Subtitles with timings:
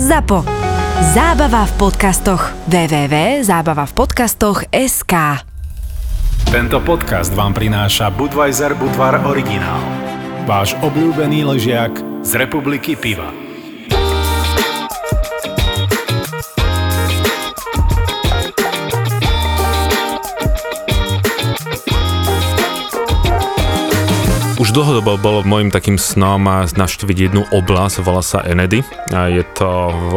[0.00, 0.48] ZAPO.
[1.12, 2.56] Zábava v podcastoch.
[2.72, 5.14] www.zábavavpodcastoch.sk
[6.48, 9.84] Tento podcast vám prináša Budweiser Budvar Originál.
[10.48, 13.39] Váš obľúbený ležiak z republiky piva.
[24.70, 28.86] Už dlhodobo bolo môjim takým snom navštíviť jednu oblasť, volá sa Enedy.
[29.10, 29.66] Je to,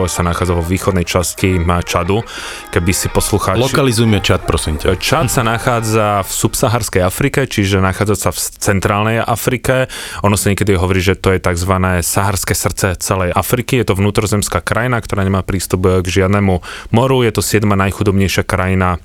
[0.06, 2.22] sa nachádza vo východnej časti Čadu.
[2.70, 3.58] Keby si poslucháči...
[3.58, 4.94] Lokalizujme Čad, prosím ťa.
[5.02, 9.90] Čad sa nachádza v subsaharskej Afrike, čiže nachádza sa v centrálnej Afrike.
[10.22, 11.74] Ono sa niekedy hovorí, že to je tzv.
[12.06, 13.82] saharské srdce celej Afriky.
[13.82, 16.62] Je to vnútrozemská krajina, ktorá nemá prístup k žiadnemu
[16.94, 17.26] moru.
[17.26, 19.02] Je to siedma najchudobnejšia krajina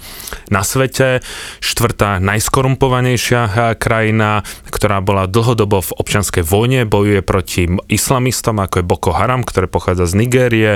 [0.53, 1.25] na svete.
[1.65, 9.11] Štvrtá najskorumpovanejšia krajina, ktorá bola dlhodobo v občianskej vojne, bojuje proti islamistom, ako je Boko
[9.15, 10.71] Haram, ktoré pochádza z Nigérie,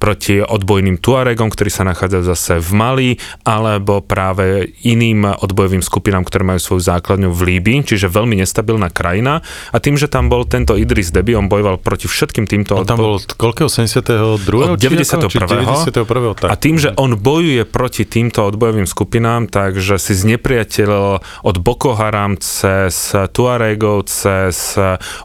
[0.00, 3.10] proti odbojným Tuaregom, ktorí sa nachádzajú zase v Mali,
[3.44, 9.44] alebo práve iným odbojovým skupinám, ktoré majú svoju základňu v Líbii, čiže veľmi nestabilná krajina.
[9.70, 12.80] A tým, že tam bol tento Idris Deby, on bojoval proti všetkým týmto...
[12.80, 14.40] On tam bol koľkého 72.
[14.40, 15.28] Od 91.
[15.44, 16.48] 91.
[16.48, 22.40] A tým, že on bojuje proti týmto odbojovým skupinám, takže si znepriateľ od Boko Haram
[22.40, 24.78] cez Tuarego kolegov cez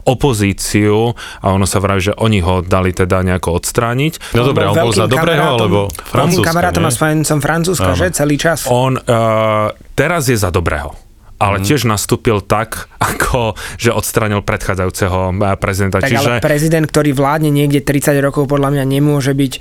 [0.04, 4.34] opozíciu a ono sa vraví, že oni ho dali teda nejako odstrániť.
[4.34, 8.66] No dobre, on bol za dobrého, alebo francúzska, kamarátom a spojencom Francúzska, že celý čas?
[8.66, 11.66] On uh, teraz je za dobrého ale mm.
[11.66, 15.98] tiež nastúpil tak, ako že odstranil predchádzajúceho eh, prezidenta.
[16.00, 16.30] Tak Čiže...
[16.30, 19.52] ale prezident, ktorý vládne niekde 30 rokov, podľa mňa nemôže byť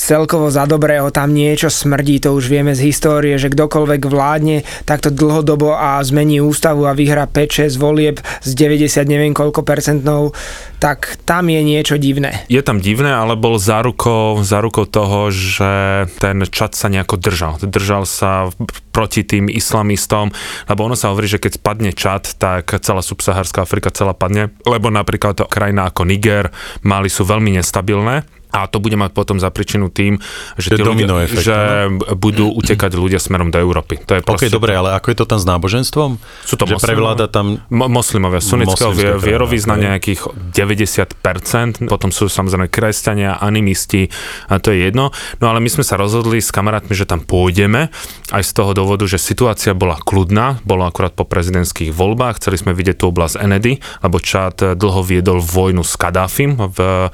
[0.00, 5.12] celkovo za dobrého, tam niečo smrdí, to už vieme z histórie, že kdokoľvek vládne takto
[5.12, 10.32] dlhodobo a zmení ústavu a vyhrá 5-6 volieb z 90 neviem koľko percentnou,
[10.80, 12.48] tak tam je niečo divné.
[12.48, 17.60] Je tam divné, ale bol zárukou, zárukou toho, že ten čat sa nejako držal.
[17.60, 18.48] Držal sa
[18.96, 20.32] proti tým islamistom,
[20.66, 24.88] lebo ono sa hovorí, že keď spadne čat, tak celá subsaharská Afrika celá padne, lebo
[24.88, 26.48] napríklad krajina ako Niger,
[26.80, 30.18] Mali sú veľmi nestabilné a to bude mať potom za príčinu tým,
[30.58, 31.56] že, tí ľudia, efekt, že
[31.86, 32.18] no?
[32.18, 34.02] budú utekať ľudia smerom do Európy.
[34.06, 34.50] To je proste...
[34.50, 36.10] Ok, dobre, ale ako je to tam s náboženstvom?
[36.44, 37.62] Sú to že prevláda tam...
[37.70, 44.08] Mo- moslimovia, sunnického vierovýznania nejakých 90%, potom sú samozrejme kresťania, animisti,
[44.46, 45.10] a to je jedno.
[45.38, 47.90] No ale my sme sa rozhodli s kamarátmi, že tam pôjdeme,
[48.30, 52.72] aj z toho dôvodu, že situácia bola kľudná, bolo akurát po prezidentských voľbách, chceli sme
[52.72, 57.10] vidieť tú oblasť Enedy, lebo Čad dlho viedol vojnu s Kadáfim v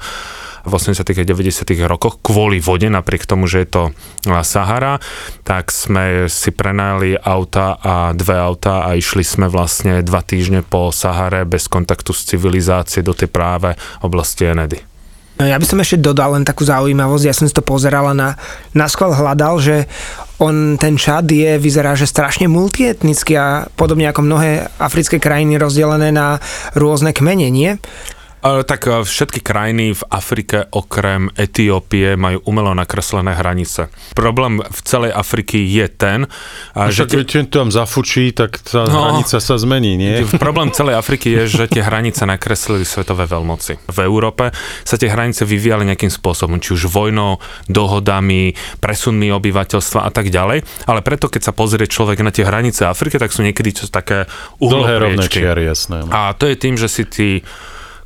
[0.67, 1.01] v 80.
[1.07, 1.63] a 90.
[1.87, 3.83] rokoch kvôli vode, napriek tomu, že je to
[4.43, 4.99] Sahara,
[5.47, 10.91] tak sme si prenajali auta a dve auta a išli sme vlastne dva týždne po
[10.91, 13.73] Sahare bez kontaktu s civilizáciou do tej práve
[14.03, 14.83] oblasti Enedy.
[15.37, 18.17] No, ja by som ešte dodal len takú zaujímavosť, ja som si to pozeral a
[18.17, 18.29] na,
[18.73, 19.85] na skval hľadal, že
[20.41, 26.09] on, ten Čad je, vyzerá, že strašne multietnický a podobne ako mnohé africké krajiny rozdelené
[26.09, 26.41] na
[26.73, 27.77] rôzne kmene, nie?
[28.65, 33.91] Tak e, všetky krajiny v Afrike okrem Etiópie majú umelo nakreslené hranice.
[34.13, 36.19] Problém v celej Afriky je ten,
[36.73, 37.07] a že...
[37.07, 37.41] Keď te...
[37.49, 40.23] tam zafučí, tak tá no, hranica sa zmení, nie?
[40.45, 43.89] Problém celej Afriky je, že tie hranice nakreslili svetové veľmoci.
[43.89, 44.53] V Európe
[44.83, 50.63] sa tie hranice vyvíjali nejakým spôsobom, či už vojnou, dohodami, presunmi obyvateľstva a tak ďalej.
[50.87, 54.29] Ale preto, keď sa pozrie človek na tie hranice Afriky, tak sú niekedy čo také
[54.61, 55.43] uhlopriečky.
[55.43, 55.97] Dlhé rovné jasné.
[56.05, 56.11] No.
[56.11, 57.29] A to je tým, že si tí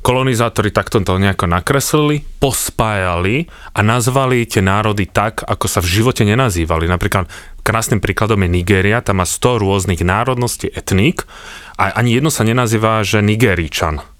[0.02, 6.26] kolonizátori takto to nejako nakreslili, pospájali a nazvali tie národy tak, ako sa v živote
[6.26, 6.90] nenazývali.
[6.90, 7.30] Napríklad
[7.62, 11.24] krásnym príkladom je Nigéria, tam má 100 rôznych národností, etník
[11.78, 14.11] a ani jedno sa nenazýva, že Nigeričan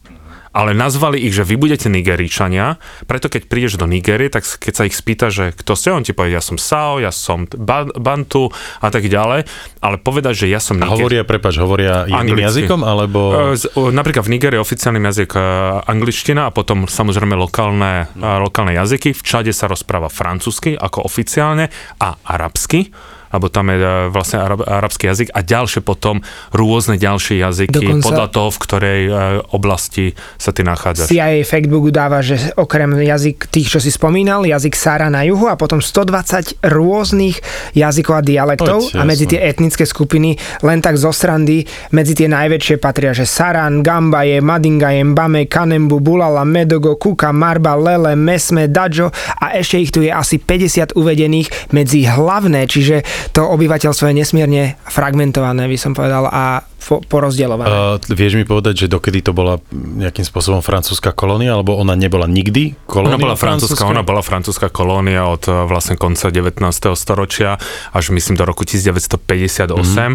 [0.53, 2.77] ale nazvali ich, že vy budete Nigeričania,
[3.09, 6.13] preto keď prídeš do Nigerie, tak keď sa ich spýta, že kto ste, on ti
[6.13, 7.49] povie, ja som Sao, ja som
[7.97, 8.53] Bantu
[8.85, 9.49] a tak ďalej,
[9.81, 10.93] ale povedať, že ja som Niger...
[10.93, 13.53] A hovoria, prepač, hovoria iným jazykom, alebo...
[13.57, 15.41] E, napríklad v Nigerii oficiálnym jazyk e,
[15.89, 19.17] angličtina a potom samozrejme lokálne, e, lokálne jazyky.
[19.17, 22.93] V Čade sa rozpráva francúzsky ako oficiálne a arabsky
[23.33, 26.21] alebo tam je e, vlastne arab, arabský jazyk a ďalšie potom
[26.53, 29.13] rôzne ďalšie jazyky Dokonca podľa toho, v ktorej e,
[29.57, 31.09] oblasti sa ty nachádzaš.
[31.09, 35.57] CIA Factbook dáva, že okrem jazyk tých, čo si spomínal, jazyk Sara na juhu a
[35.57, 37.41] potom 120 rôznych
[37.73, 41.65] jazykov a dialektov Poď, a medzi tie etnické skupiny len tak zo srandy
[41.97, 48.13] medzi tie najväčšie patria, že Saran, Gambaje, Madingaje, Mbame, Kanembu, Bulala, Medogo, Kuka, Marba, Lele,
[48.13, 49.09] Mesme, Dajo
[49.41, 54.63] a ešte ich tu je asi 50 uvedených medzi hlavné, čiže to obyvateľstvo je nesmierne
[54.91, 57.71] fragmentované, by som povedal, a porozdeľované.
[57.71, 62.27] Uh, vieš mi povedať, že dokedy to bola nejakým spôsobom francúzska kolónia, alebo ona nebola
[62.27, 63.15] nikdy kolónia?
[63.15, 66.59] Ona bola francúzska, ona bola francúzska kolónia od e, vlastne konca 19.
[66.99, 67.61] storočia
[67.95, 70.15] až myslím do roku 1958 mm.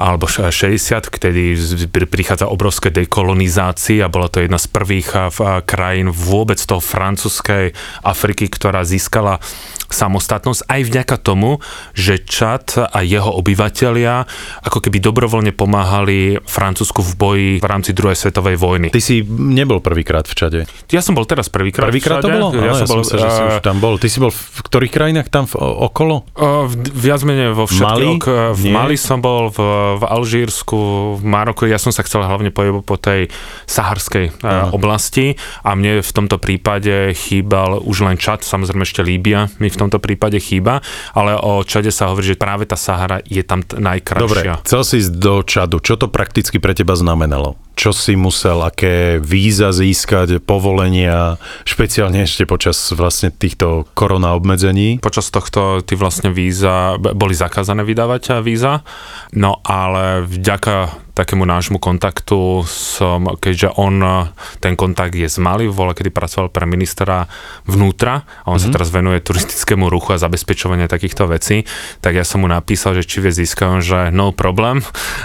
[0.00, 1.42] alebo 60, kedy
[2.08, 5.12] prichádza obrovské dekolonizácie a bola to jedna z prvých
[5.68, 9.42] krajín vôbec toho francúzskej Afriky, ktorá získala
[9.88, 11.64] samostatnosť aj vďaka tomu,
[11.96, 14.22] že Čad a jeho obyvateľia
[14.62, 18.94] ako keby dobrovoľne pomáhali Francúzsku v boji v rámci druhej svetovej vojny.
[18.94, 20.60] Ty si nebol prvýkrát v Čade.
[20.94, 22.54] Ja som bol teraz prvýkrát Prvýkrát to bolo?
[22.54, 23.98] Ja, ja som bol, sa, že si už tam bol.
[23.98, 26.30] Ty si bol v ktorých krajinách tam v, okolo?
[26.38, 27.82] Uh, viac menej vo všetkých.
[27.82, 28.06] Mali?
[28.22, 28.74] Ok, v Nie.
[28.76, 29.58] Mali som bol, v,
[29.98, 30.78] v Alžírsku,
[31.18, 31.66] v Maroku.
[31.66, 33.32] Ja som sa chcel hlavne pohybovať po tej
[33.66, 35.34] saharskej uh, oblasti
[35.66, 39.98] a mne v tomto prípade chýbal už len Čad, samozrejme ešte Líbia mi v tomto
[39.98, 40.84] prípade chýba,
[41.16, 44.24] ale o Čade sa hovorí, že práve tá Sahara je tam najkrajšia.
[44.24, 45.80] Dobre, chcel si ísť do Čadu.
[45.80, 47.56] Čo to prakticky pre teba znamenalo?
[47.78, 54.98] Čo si musel, aké víza získať, povolenia, špeciálne ešte počas vlastne týchto korona obmedzení?
[54.98, 58.82] Počas tohto ty vlastne víza, boli zakázané vydávať víza,
[59.30, 64.30] no ale vďaka takému nášmu kontaktu som, keďže on,
[64.62, 67.26] ten kontakt je z Mali, voľa kedy pracoval pre ministra
[67.66, 68.62] vnútra a on mm-hmm.
[68.62, 68.74] sa mhm.
[68.78, 71.66] teraz venuje turistickému ruchu a zabezpečovaniu takýchto vecí,
[71.98, 74.78] tak ja som mu napísal, že či vie získať, že no problém,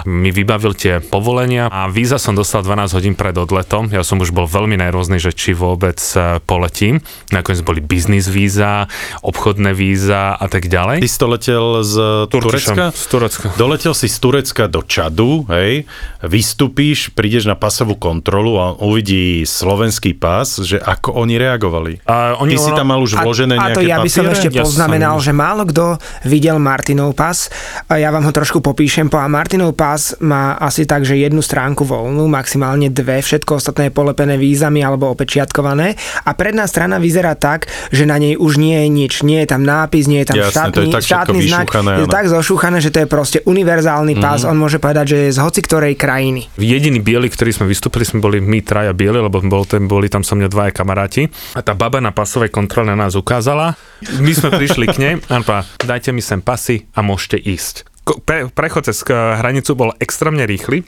[0.09, 4.35] mi vybavil tie povolenia a víza som dostal 12 hodín pred odletom, ja som už
[4.35, 6.99] bol veľmi nervózny, že či vôbec e, poletím.
[7.31, 8.91] Nakoniec boli biznis víza,
[9.23, 10.99] obchodné víza a tak ďalej.
[10.99, 11.93] Ty si to letel z
[12.27, 12.91] Turecka?
[12.91, 13.47] Z Turecka.
[13.55, 15.87] Doletel si z Turecka do Čadu, hej,
[16.23, 22.03] vystupíš, prídeš na pasovú kontrolu a uvidí slovenský pás, že ako oni reagovali.
[22.07, 22.65] A oni Ty ono...
[22.67, 25.15] si tam mal už vložené a, nejaké A to ja by som ešte ja poznamenal,
[25.19, 25.25] som...
[25.29, 25.85] že málo kto
[26.27, 27.47] videl Martinov pás.
[27.87, 29.07] A ja vám ho trošku popíšem.
[29.07, 33.89] Po a Martinov pás má asi tak, že jednu stránku voľnú, maximálne dve, všetko ostatné
[33.89, 35.94] je polepené vízami alebo opečiatkované.
[36.25, 39.13] A predná strana vyzerá tak, že na nej už nie je nič.
[39.21, 41.68] Nie je tam nápis, nie je tam Jasne, štátny, je tak štátny znak.
[42.01, 44.41] Je tak zošúchané, že to je proste univerzálny pás.
[44.41, 44.50] Mm.
[44.50, 46.50] On môže povedať, že je z hoci ktorej krajiny.
[46.57, 50.25] Jediný biely, ktorý sme vystúpili, sme boli my traja bieli, lebo bol ten, boli tam
[50.25, 51.29] so mňa dvaja kamaráti.
[51.53, 53.77] A tá baba na pasovej kontrole na nás ukázala.
[54.18, 57.94] My sme prišli k nej a dajte mi sem pasy a môžete ísť.
[58.03, 60.83] Pre, prechod cez eh, hranicu bol extrémne rýchly.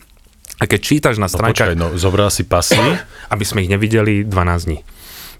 [0.56, 1.76] A keď čítaš na stránkach...
[1.76, 2.80] No počkaj, no zobral si pasy?
[3.34, 4.80] Aby sme ich nevideli 12 dní.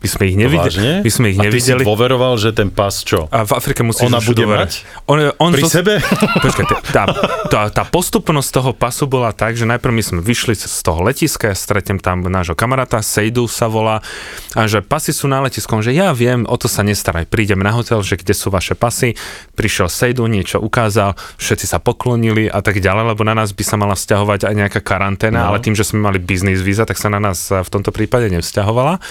[0.06, 1.02] My sme ich nevideli.
[1.02, 1.82] My sme ich a nevideli.
[1.82, 3.26] ty si dôveroval, že ten pás čo?
[3.34, 4.86] A v Afrike musíš Ona bude mať?
[5.10, 5.82] On, on Pri zo...
[5.82, 5.98] sebe?
[6.46, 7.04] Počkaj, tá,
[7.50, 11.58] tá, tá postupnosť toho pasu bola tak, že najprv my sme vyšli z toho letiska,
[11.58, 14.06] stretnem tam nášho kamaráta, Sejdu sa volá,
[14.54, 17.26] a že pasy sú na letisku, že ja viem, o to sa nestaraj.
[17.26, 19.18] Prídem na hotel, že kde sú vaše pasy,
[19.58, 23.82] prišiel Sejdu, niečo ukázal, všetci sa poklonili a tak ďalej, lebo na nás by sa
[23.82, 25.46] mala vzťahovať aj nejaká karanténa, no.
[25.50, 29.02] ale tým, že sme mali biznis víza, tak sa na nás v tomto prípade nevzťahovala.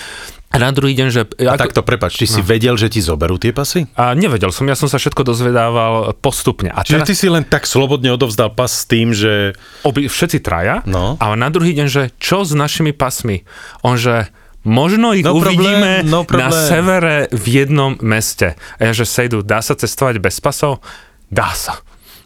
[0.55, 1.27] A na druhý deň, že...
[1.43, 1.63] A ako...
[1.67, 2.35] takto, prepač, ty no.
[2.39, 3.91] si vedel, že ti zoberú tie pasy?
[3.99, 6.71] A nevedel som, ja som sa všetko dozvedával postupne.
[6.71, 7.09] A Čiže teraz...
[7.11, 9.59] ty si len tak slobodne odovzdal pas s tým, že...
[9.83, 10.87] Obi, všetci traja.
[10.87, 11.19] No.
[11.19, 13.43] A na druhý deň, že čo s našimi pasmi?
[13.83, 14.31] On, že
[14.63, 18.55] možno ich no uvidíme no na severe v jednom meste.
[18.79, 20.79] A ja, že sejdu, dá sa cestovať bez pasov?
[21.35, 21.83] Dá sa.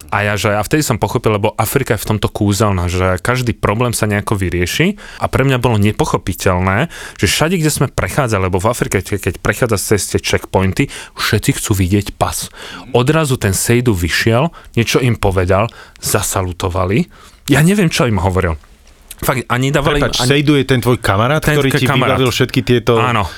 [0.09, 3.53] A ja, že a vtedy som pochopil, lebo Afrika je v tomto kúzelná, že každý
[3.53, 6.89] problém sa nejako vyrieši a pre mňa bolo nepochopiteľné,
[7.21, 11.77] že všade, kde sme prechádzali, lebo v Afrike, keď prechádza cez tie checkpointy, všetci chcú
[11.77, 12.49] vidieť pas.
[12.97, 15.69] Odrazu ten Sejdu vyšiel, niečo im povedal,
[16.01, 17.09] zasalutovali.
[17.53, 18.57] Ja neviem, čo im hovoril.
[19.21, 20.01] Fakt, ani dávali...
[20.01, 20.41] Prepač, ani...
[20.41, 22.17] Sejdu je ten tvoj kamarát, ten ktorý ti kamarát.
[22.17, 22.97] vybavil všetky tieto...
[22.97, 23.29] Áno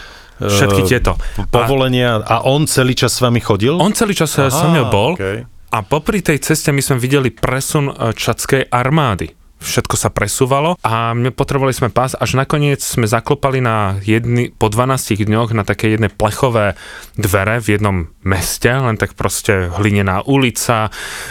[0.41, 1.21] všetky tieto.
[1.53, 3.77] Povolenia a on celý čas s vami chodil?
[3.77, 5.13] On celý čas Aha, so mnou bol.
[5.21, 5.45] Okay.
[5.71, 11.13] A popri tej ceste my sme videli presun e, čadskej armády všetko sa presúvalo a
[11.37, 16.09] potrebovali sme pás, až nakoniec sme zaklopali na jedny, po 12 dňoch na také jedné
[16.09, 16.75] plechové
[17.21, 20.89] dvere v jednom meste, len tak proste hlinená ulica,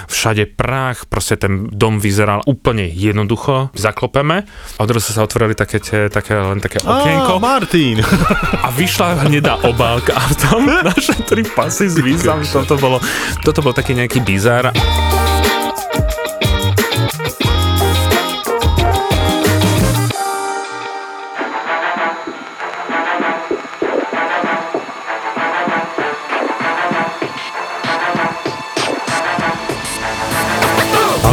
[0.07, 4.45] všade prach, proste ten dom vyzeral úplne jednoducho, zaklopeme
[4.77, 7.38] a odrazu sa otvorili také, tie, také len také okienko.
[7.38, 8.01] Oh, Martin!
[8.65, 13.01] A vyšla hnedá obálka a tam naše tri pasy s vízami, toto bolo,
[13.41, 14.69] toto bol taký nejaký bizár.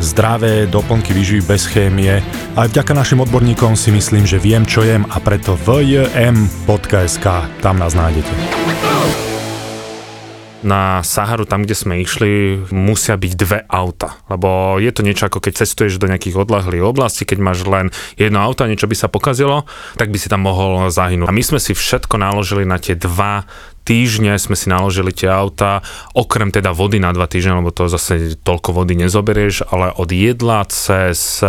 [0.00, 2.24] zdravé doplnky výživy bez chémie.
[2.56, 7.26] Aj vďaka našim odborníkom si myslím, že viem, čo jem a preto vjm.sk,
[7.60, 8.32] tam nás nájdete
[10.60, 14.20] na Saharu, tam, kde sme išli, musia byť dve auta.
[14.28, 17.88] Lebo je to niečo ako keď cestuješ do nejakých odlahlých oblastí, keď máš len
[18.20, 19.64] jedno auto a niečo by sa pokazilo,
[19.96, 21.28] tak by si tam mohol zahynúť.
[21.28, 23.48] A my sme si všetko naložili na tie dva
[23.90, 25.82] týždne sme si naložili tie auta,
[26.14, 30.62] okrem teda vody na dva týždne, lebo to zase toľko vody nezoberieš, ale od jedla
[30.70, 31.42] cez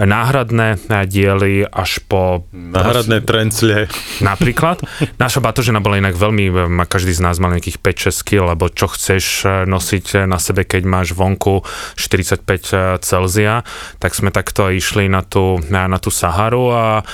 [0.00, 2.48] náhradné diely až po...
[2.56, 3.92] Náhradné trencle.
[4.24, 4.80] Napríklad.
[5.20, 6.48] Naša batožena bola inak veľmi,
[6.88, 11.12] každý z nás mal nejakých 5-6 kg, lebo čo chceš nosiť na sebe, keď máš
[11.12, 11.60] vonku
[12.00, 13.60] 45 Celzia,
[14.00, 17.04] tak sme takto išli na tú, na, na tú Saharu a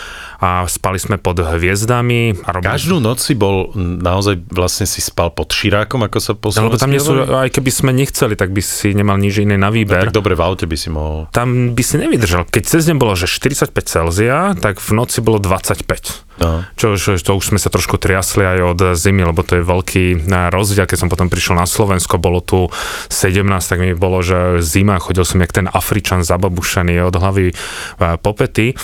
[0.42, 2.42] a spali sme pod hviezdami.
[2.42, 2.66] A robili...
[2.66, 6.66] Každú noc si bol, naozaj vlastne si spal pod širákom, ako sa posunul?
[6.66, 9.54] No, lebo tam nie sú, aj keby sme nechceli, tak by si nemal nič iné
[9.54, 10.02] na výber.
[10.02, 11.30] No, tak dobre, v aute by si mohol.
[11.30, 12.50] Tam by si nevydržal.
[12.50, 16.32] Keď cez deň bolo, že 45 Celzia, tak v noci bolo 25.
[16.42, 16.66] No.
[16.74, 20.26] Čo, čo, to už sme sa trošku triasli aj od zimy, lebo to je veľký
[20.50, 20.90] rozdiel.
[20.90, 22.66] Keď som potom prišiel na Slovensko, bolo tu
[23.14, 27.54] 17, tak mi bolo, že zima, chodil som jak ten Afričan zababušený od hlavy
[28.18, 28.74] po pety.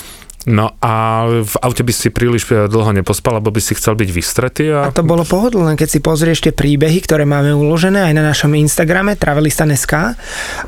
[0.47, 4.71] No a v aute by si príliš dlho nepospal, lebo by si chcel byť vystretý.
[4.71, 4.87] A...
[4.87, 8.55] a to bolo pohodlné, keď si pozrieš tie príbehy, ktoré máme uložené aj na našom
[8.55, 10.15] Instagrame travelistan.sk,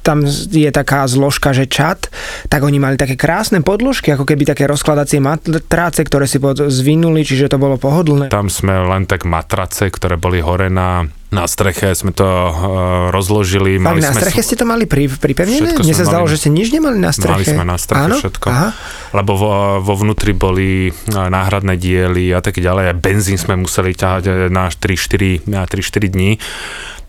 [0.02, 2.10] tam je taká zložka, že čat,
[2.50, 7.22] tak oni mali také krásne podložky, ako keby také rozkladacie matrace, ktoré si pod zvinuli,
[7.22, 8.34] čiže to bolo pohodlné.
[8.34, 12.52] Tam sme len tak matrace, ktoré boli hore na na streche sme to uh,
[13.14, 13.78] rozložili.
[13.78, 15.78] Tak mali na sme streche ste to mali pri, pripevnené?
[15.78, 17.38] Mne sa zdalo, mali, že ste nič nemali na streche.
[17.38, 18.16] Mali sme na streche Áno?
[18.18, 18.46] všetko.
[18.50, 18.68] Aha.
[19.14, 22.84] Lebo vo, vo vnútri boli náhradné diely a tak ďalej.
[22.90, 26.42] A benzín sme museli ťahať e, na 3-4 dní.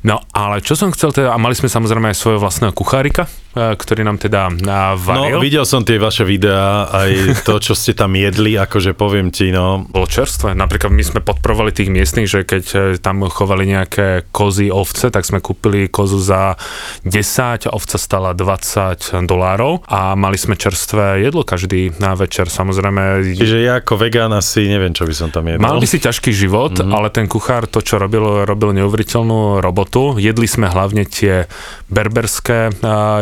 [0.02, 3.78] No ale čo som chcel teda, a mali sme samozrejme aj svojho vlastného kuchárika, e,
[3.78, 4.50] ktorý nám teda
[4.98, 5.38] varil.
[5.38, 9.54] No, videl som tie vaše videá, aj to, čo ste tam jedli, akože poviem ti,
[9.54, 9.86] no.
[9.86, 10.58] Bolo čerstvé.
[10.58, 15.22] Napríklad my sme podporovali tých miestnych, že keď e, tam chovali nejaké kozy, ovce, tak
[15.22, 16.58] sme kúpili kozu za
[17.06, 23.38] 10, ovca stala 20 dolárov a mali sme čerstvé jedlo každý na večer, samozrejme.
[23.38, 25.62] Čiže ja ako vegán asi neviem, čo by som tam jedol.
[25.62, 26.90] Mal by si ťažký život, mm-hmm.
[26.90, 30.20] ale ten kuchár to, čo robil, robil neuveriteľnú robotu sobotu.
[30.20, 31.52] Jedli sme hlavne tie
[31.92, 32.72] berberské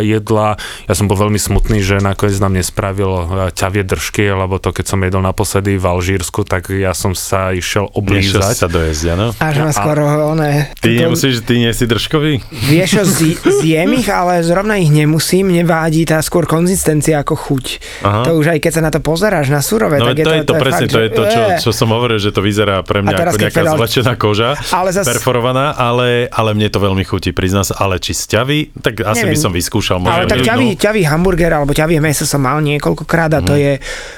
[0.05, 0.61] jedla.
[0.85, 3.09] Ja som bol veľmi smutný, že nakoniec nám nespravil
[3.57, 7.89] ťavie držky, lebo to keď som jedol naposledy v Alžírsku, tak ja som sa išiel
[7.97, 8.53] oblízať.
[8.53, 9.27] sa dojesť, áno?
[9.41, 10.05] Až ma skoro
[10.37, 10.69] one...
[10.77, 11.01] Ty to...
[11.01, 12.45] nemusíš, ty nie si držkový?
[12.69, 13.03] Vieš čo,
[13.65, 17.65] zjem ich, ale zrovna ich nemusím, nevádí tá skôr konzistencia ako chuť.
[18.05, 18.21] Aha.
[18.29, 20.53] To už aj keď sa na to pozeráš na surové, no, tak to je to,
[20.53, 23.01] to, je presne, fakt, to je to, čo, čo som hovoril, že to vyzerá pre
[23.01, 23.75] mňa ako nejaká pedal...
[23.81, 25.09] zlečená koža, ale zas...
[25.09, 29.39] perforovaná, ale, ale mne to veľmi chutí, prizná sa, ale či sťavy, tak asi Neviem,
[29.39, 30.03] by som vyskúšal.
[30.03, 33.47] Ale tak ťavý, ťavý hamburger alebo ťavý meso som mal niekoľkokrát a mm.
[33.47, 33.61] to mhm.
[33.63, 33.73] je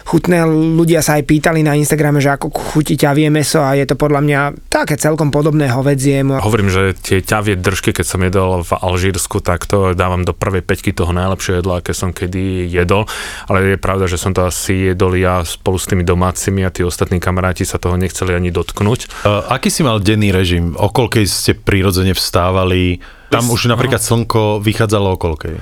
[0.09, 0.37] chutné.
[0.49, 4.25] Ľudia sa aj pýtali na Instagrame, že ako chutí ťavie meso a je to podľa
[4.25, 4.39] mňa
[4.71, 6.23] také celkom podobné hovedzie.
[6.23, 10.63] Hovorím, že tie ťavie držky, keď som jedol v Alžírsku, tak to dávam do prvej
[10.63, 13.03] peťky toho najlepšieho jedla, aké som kedy jedol.
[13.51, 16.87] Ale je pravda, že som to asi jedol ja spolu s tými domácimi a tí
[16.87, 19.27] ostatní kamaráti sa toho nechceli ani dotknúť.
[19.27, 20.71] Uh, aký si mal denný režim?
[20.79, 23.03] O koľkej ste prirodzene vstávali?
[23.31, 25.55] tam už napríklad slnko vychádzalo o koľkej?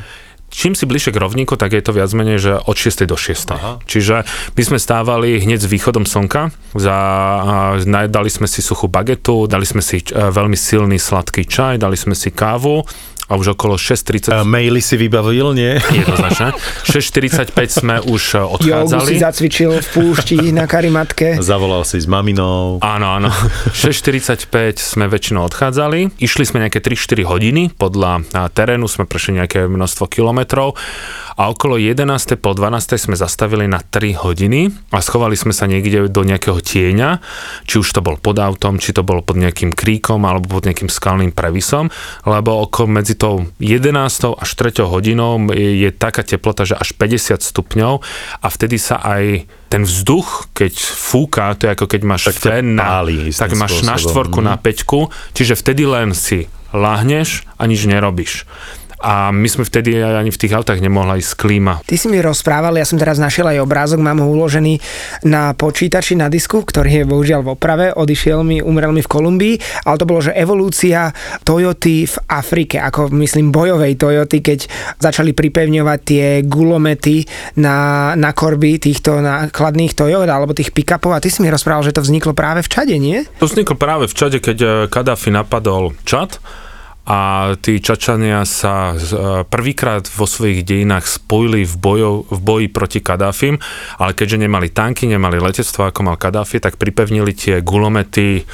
[0.50, 3.06] Čím si bližšie k rovníku, tak je to viac menej, že od 6.
[3.06, 3.56] do 6.
[3.56, 3.72] Aha.
[3.86, 4.28] Čiže
[4.58, 6.98] my sme stávali hneď s východom slnka, za,
[7.86, 12.18] dali sme si suchú bagetu, dali sme si e, veľmi silný sladký čaj, dali sme
[12.18, 12.84] si kávu
[13.30, 14.34] a už okolo 6.30...
[14.34, 15.78] A maily si vybavil, nie?
[15.78, 16.58] Jednoznačne.
[16.98, 18.90] 6.45 sme už e, odchádzali.
[18.90, 21.38] Jogu si zacvičil v púšti na karimatke.
[21.38, 22.82] Zavolal si s maminou.
[22.82, 23.30] Áno, áno.
[23.78, 24.50] 6.45
[24.82, 26.18] sme väčšinou odchádzali.
[26.18, 27.62] Išli sme nejaké 3-4 hodiny.
[27.78, 30.74] Podľa terénu sme prešli nejaké množstvo kilometrov
[31.40, 32.36] a okolo 11.
[32.36, 33.00] po 12.
[33.00, 37.24] sme zastavili na 3 hodiny a schovali sme sa niekde do nejakého tieňa,
[37.64, 40.92] či už to bol pod autom, či to bolo pod nejakým kríkom alebo pod nejakým
[40.92, 41.88] skalným previsom,
[42.28, 44.36] lebo okolo medzi tou 11.
[44.36, 44.84] až 3.
[44.84, 48.04] hodinou je, je taká teplota, že až 50 stupňov
[48.44, 52.76] a vtedy sa aj ten vzduch, keď fúka, to je ako keď máš tak fén
[52.76, 53.00] na,
[53.32, 53.88] tak máš spôsobom.
[53.88, 54.46] na štvorku, mm.
[54.50, 55.00] na peťku,
[55.32, 58.44] čiže vtedy len si láhneš a nič nerobíš
[59.00, 61.80] a my sme vtedy ani v tých autách nemohla ísť klíma.
[61.88, 64.80] Ty si mi rozprával, ja som teraz našiel aj obrázok, mám ho uložený
[65.24, 69.56] na počítači na disku, ktorý je bohužiaľ v oprave, odišiel mi, umrel mi v Kolumbii,
[69.88, 71.16] ale to bolo, že evolúcia
[71.48, 74.60] Toyoty v Afrike, ako myslím bojovej Toyoty, keď
[75.00, 77.24] začali pripevňovať tie gulomety
[77.56, 81.96] na, na korby týchto nákladných Toyot alebo tých pick-upov a ty si mi rozprával, že
[81.96, 83.24] to vzniklo práve v Čade, nie?
[83.40, 86.40] To vzniklo práve v Čade, keď eh, Kadáfi napadol Čad
[87.10, 88.98] a tí Čačania sa e,
[89.42, 93.58] prvýkrát vo svojich dejinách spojili v, bojov, v boji proti Kadáfim,
[93.98, 98.46] ale keďže nemali tanky, nemali letectvo ako mal Kadáfi, tak pripevnili tie gulomety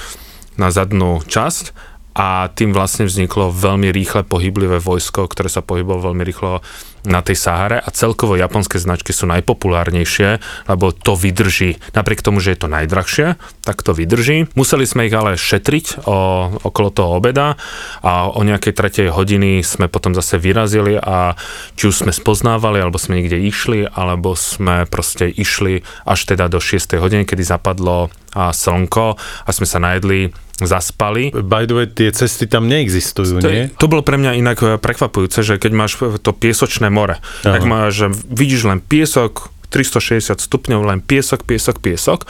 [0.55, 1.75] na zadnú časť
[2.15, 6.63] a tým vlastne vzniklo veľmi rýchle pohyblivé vojsko, ktoré sa pohybovalo veľmi rýchlo
[7.05, 11.77] na tej Sahare a celkovo japonské značky sú najpopulárnejšie, lebo to vydrží.
[11.93, 14.50] Napriek tomu, že je to najdrahšie, tak to vydrží.
[14.57, 16.17] Museli sme ich ale šetriť o,
[16.65, 17.55] okolo toho obeda
[18.01, 21.38] a o nejakej tretej hodiny sme potom zase vyrazili a
[21.77, 26.57] či už sme spoznávali, alebo sme niekde išli, alebo sme proste išli až teda do
[26.57, 26.97] 6.
[26.97, 29.15] hodiny, kedy zapadlo a slnko
[29.47, 31.35] a sme sa najedli zaspali.
[31.35, 33.67] By the way, tie cesty tam neexistujú, to, nie?
[33.75, 37.19] To bolo pre mňa inak prekvapujúce, že keď máš to piesočné more.
[37.43, 37.59] Aha.
[37.59, 42.24] Tak máš, že vidíš len piesok, 360 stupňov, len piesok, piesok, piesok.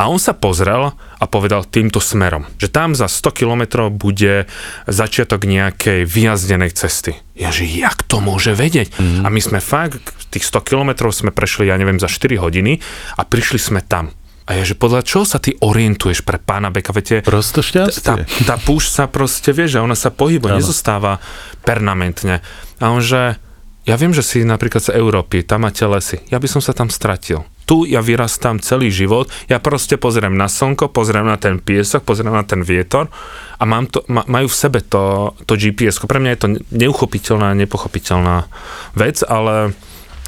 [0.00, 4.48] A on sa pozrel a povedal týmto smerom, že tam za 100 kilometrov bude
[4.88, 7.12] začiatok nejakej vyjazdenej cesty.
[7.36, 8.96] Ja, že jak to môže vedieť?
[8.96, 9.24] Mm.
[9.24, 10.00] A my sme fakt,
[10.32, 12.80] tých 100 kilometrov sme prešli, ja neviem, za 4 hodiny
[13.20, 14.16] a prišli sme tam.
[14.46, 16.94] A ja, že podľa čoho sa ty orientuješ pre pána Beka?
[16.94, 18.02] Viete, Prosto šťastie.
[18.06, 21.18] Tá, tá púšť sa proste, vie, že ona sa pohybuje, nezostáva
[21.66, 22.46] permanentne.
[22.78, 23.42] A on, že
[23.86, 26.18] ja viem, že si napríklad z Európy, tam máte lesy.
[26.30, 27.46] Ja by som sa tam stratil.
[27.70, 32.34] Tu ja vyrastám celý život, ja proste pozriem na slnko, pozriem na ten piesok, pozriem
[32.34, 33.10] na ten vietor
[33.58, 35.98] a mám to, ma, majú v sebe to, to GPS.
[36.02, 38.46] Pre mňa je to neuchopiteľná, nepochopiteľná
[38.94, 39.74] vec, ale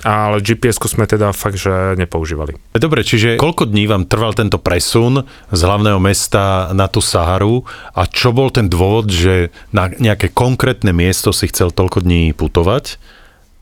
[0.07, 2.55] ale gps sme teda fakt, že nepoužívali.
[2.75, 8.07] Dobre, čiže koľko dní vám trval tento presun z hlavného mesta na tú Saharu a
[8.07, 12.99] čo bol ten dôvod, že na nejaké konkrétne miesto si chcel toľko dní putovať?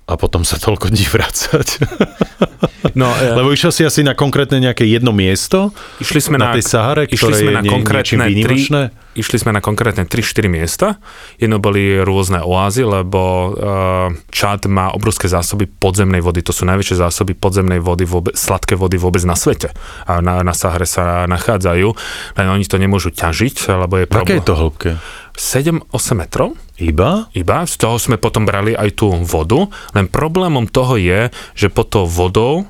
[0.06, 1.82] A potom sa toľko dní vrácať.
[2.94, 3.34] No, ja.
[3.34, 7.10] Lebo išiel si asi na konkrétne nejaké jedno miesto išli sme na, na tej Sahare,
[7.10, 8.80] išli ktoré sme na je konkrétne výnimočné?
[8.94, 11.02] Tri, išli sme na konkrétne 3-4 miesta.
[11.42, 16.44] Jedno boli rôzne oázy, lebo uh, Čad má obrovské zásoby podzemnej vody.
[16.46, 19.74] To sú najväčšie zásoby podzemnej vody, vôbec, sladké vody vôbec na svete.
[20.06, 21.88] A na, na Sahare sa nachádzajú,
[22.38, 24.38] len oni to nemôžu ťažiť, lebo je problém.
[24.38, 24.90] Aké je to hĺbke?
[25.36, 26.56] 7-8 metrov.
[26.80, 27.28] Iba?
[27.36, 31.92] Iba, z toho sme potom brali aj tú vodu, len problémom toho je, že pod
[31.92, 32.64] tou vodou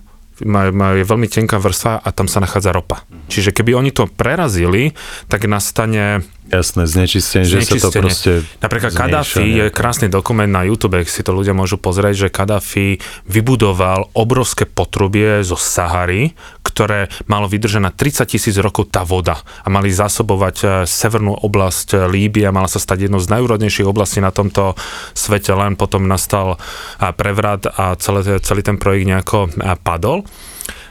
[0.45, 3.09] má, má, je veľmi tenká vrstva a tam sa nachádza ropa.
[3.33, 4.93] Čiže keby oni to prerazili,
[5.33, 11.03] tak nastane Jasné, znečistenie, že sa to proste Napríklad Kadáfi je krásny dokument na YouTube,
[11.03, 16.39] si to ľudia môžu pozrieť, že Kadáfi vybudoval obrovské potrubie zo Sahary,
[16.77, 19.41] ktoré malo vydržať na 30 tisíc rokov tá voda.
[19.65, 24.21] A mali zásobovať eh, severnú oblasť eh, Líbia, mala sa stať jednou z najúrodnejších oblastí
[24.21, 24.77] na tomto
[25.17, 29.49] svete, len potom nastal eh, prevrat a celý, celý ten projekt nejako
[29.81, 30.29] padol.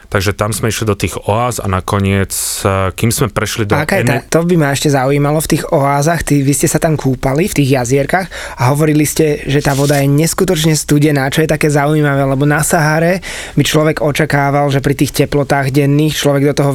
[0.06, 2.30] Takže tam sme išli do tých oáz a nakoniec,
[2.62, 3.74] e, kým sme prešli do...
[3.74, 6.78] Aká je tá, to by ma ešte zaujímalo v tých oázach, ty, vy ste sa
[6.78, 11.42] tam kúpali v tých jazierkach a hovorili ste, že tá voda je neskutočne studená, čo
[11.42, 13.18] je také zaujímavé, lebo na Sahare
[13.58, 16.72] by človek očakával, že pri tých teplotách denných človek do toho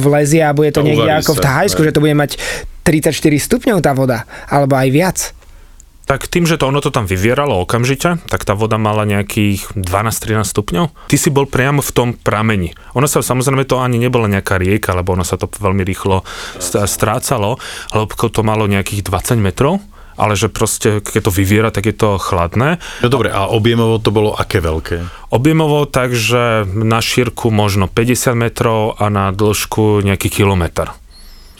[0.00, 2.40] vlezie a bude to, to niekde ako sa, v Thajsku, že to bude mať
[2.84, 5.18] 34 stupňov tá voda, alebo aj viac
[6.04, 10.44] tak tým, že to ono to tam vyvieralo okamžite, tak tá voda mala nejakých 12-13
[10.44, 10.86] stupňov.
[11.08, 12.76] Ty si bol priamo v tom prameni.
[12.92, 16.20] Ono sa samozrejme to ani nebola nejaká rieka, lebo ono sa to veľmi rýchlo
[16.60, 17.56] strácalo.
[17.96, 19.80] Hĺbko to malo nejakých 20 metrov
[20.14, 22.78] ale že proste, keď to vyviera, tak je to chladné.
[23.02, 25.02] No dobre, a objemovo to bolo aké veľké?
[25.34, 30.94] Objemovo takže na šírku možno 50 metrov a na dĺžku nejaký kilometr.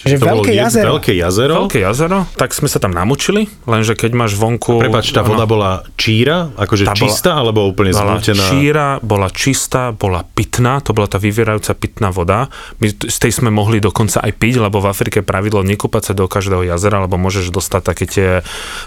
[0.05, 0.89] Že to veľké jazero.
[0.97, 1.55] Veľké jazero.
[1.65, 4.77] Veľké jazero, tak sme sa tam namučili, lenže keď máš vonku...
[4.77, 8.45] Prepač, tá voda bola číra, akože čistá, bola, alebo úplne bola zmútená?
[8.53, 12.53] číra, bola čistá, bola pitná, to bola tá vyvierajúca pitná voda.
[12.85, 16.29] My z tej sme mohli dokonca aj piť, lebo v Afrike pravidlo nekúpať sa do
[16.29, 18.29] každého jazera, lebo môžeš dostať také tie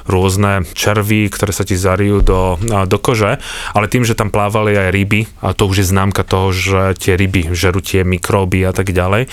[0.06, 3.42] rôzne červy, ktoré sa ti zarijú do, do kože,
[3.74, 7.18] ale tým, že tam plávali aj ryby, a to už je známka toho, že tie
[7.18, 9.26] ryby žerú tie mikróby a tak ďalej,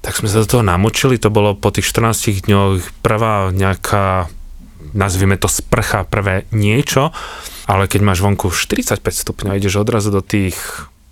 [0.00, 4.32] tak sme sa do toho namočili, to bolo po tých 14 dňoch prvá nejaká
[4.96, 7.12] nazvime to sprcha, prvé niečo,
[7.68, 10.56] ale keď máš vonku 45 stupňov, ideš odrazu do tých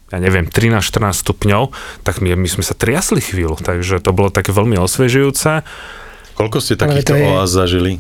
[0.08, 1.62] ja neviem, 13-14 stupňov,
[2.00, 5.68] tak my, my sme sa triasli chvíľu, takže to bolo také veľmi osviežujúce.
[6.38, 7.26] Koľko ste takýchto je...
[7.26, 7.98] oáz zažili?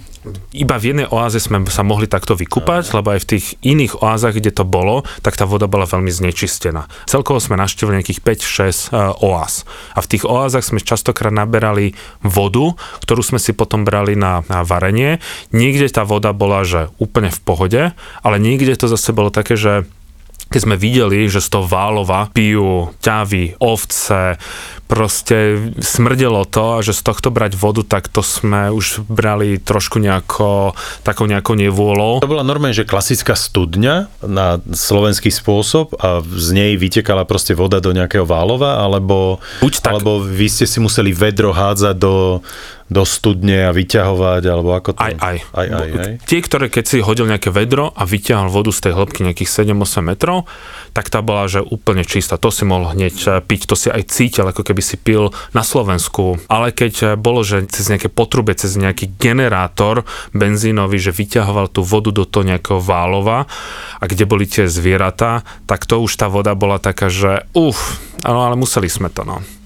[0.52, 4.36] iba v jednej oáze sme sa mohli takto vykúpať, lebo aj v tých iných oázach,
[4.36, 6.90] kde to bolo, tak tá voda bola veľmi znečistená.
[7.08, 9.64] Celkovo sme naštívili nejakých 5-6 uh, oáz.
[9.94, 12.74] A v tých oázach sme častokrát naberali vodu,
[13.04, 15.22] ktorú sme si potom brali na, na varenie.
[15.54, 17.82] Niekde tá voda bola, že úplne v pohode,
[18.24, 19.88] ale niekde to zase bolo také, že
[20.48, 24.40] keď sme videli, že z toho Válova pijú ťavy, ovce,
[24.88, 30.00] proste smrdelo to a že z tohto brať vodu, tak to sme už brali trošku
[30.00, 30.72] nejako,
[31.04, 32.24] takou nejakou nevôľou.
[32.24, 37.84] To bola normálne, že klasická studňa na slovenský spôsob a z nej vytekala proste voda
[37.84, 40.00] do nejakého Válova, alebo, Buď tak.
[40.00, 42.40] alebo vy ste si museli vedro hádzať do,
[42.88, 45.00] do studne a vyťahovať, alebo ako to?
[45.04, 45.36] Aj, aj.
[45.52, 46.12] aj, aj, aj.
[46.24, 50.00] Tie, ktoré keď si hodil nejaké vedro a vyťahol vodu z tej hĺbky nejakých 7-8
[50.00, 50.48] metrov,
[50.96, 52.40] tak tá bola, že úplne čistá.
[52.40, 55.60] To si mohol hneď eh, piť, to si aj cítil, ako keby si pil na
[55.60, 56.40] Slovensku.
[56.48, 61.84] Ale keď eh, bolo, že cez nejaké potrube, cez nejaký generátor benzínový, že vyťahoval tú
[61.84, 63.44] vodu do toho nejakého válova
[64.00, 68.56] a kde boli tie zvieratá, tak to už tá voda bola taká, že uf, ale
[68.56, 69.57] museli sme to, no.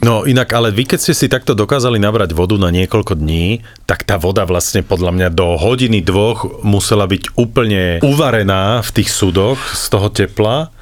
[0.00, 4.08] No inak, ale vy keď ste si takto dokázali nabrať vodu na niekoľko dní, tak
[4.08, 9.60] tá voda vlastne podľa mňa do hodiny dvoch musela byť úplne uvarená v tých súdoch
[9.76, 10.72] z toho tepla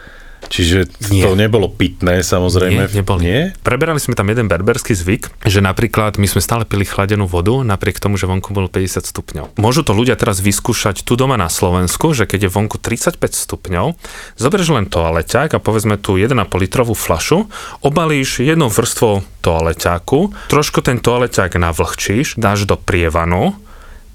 [0.46, 1.26] Čiže nie.
[1.26, 2.86] to nebolo pitné, samozrejme.
[2.86, 3.18] Nie, nebol.
[3.18, 3.52] Nie?
[3.66, 7.98] Preberali sme tam jeden berberský zvyk, že napríklad my sme stále pili chladenú vodu, napriek
[7.98, 9.60] tomu, že vonku bolo 50 stupňov.
[9.60, 13.98] Môžu to ľudia teraz vyskúšať tu doma na Slovensku, že keď je vonku 35 stupňov,
[14.40, 17.50] zoberieš len toaleťák a povedzme tú 1,5 litrovú flašu,
[17.84, 23.58] obalíš jednou vrstvou toaleťáku, trošku ten toaleťák navlhčíš, dáš do prievanu,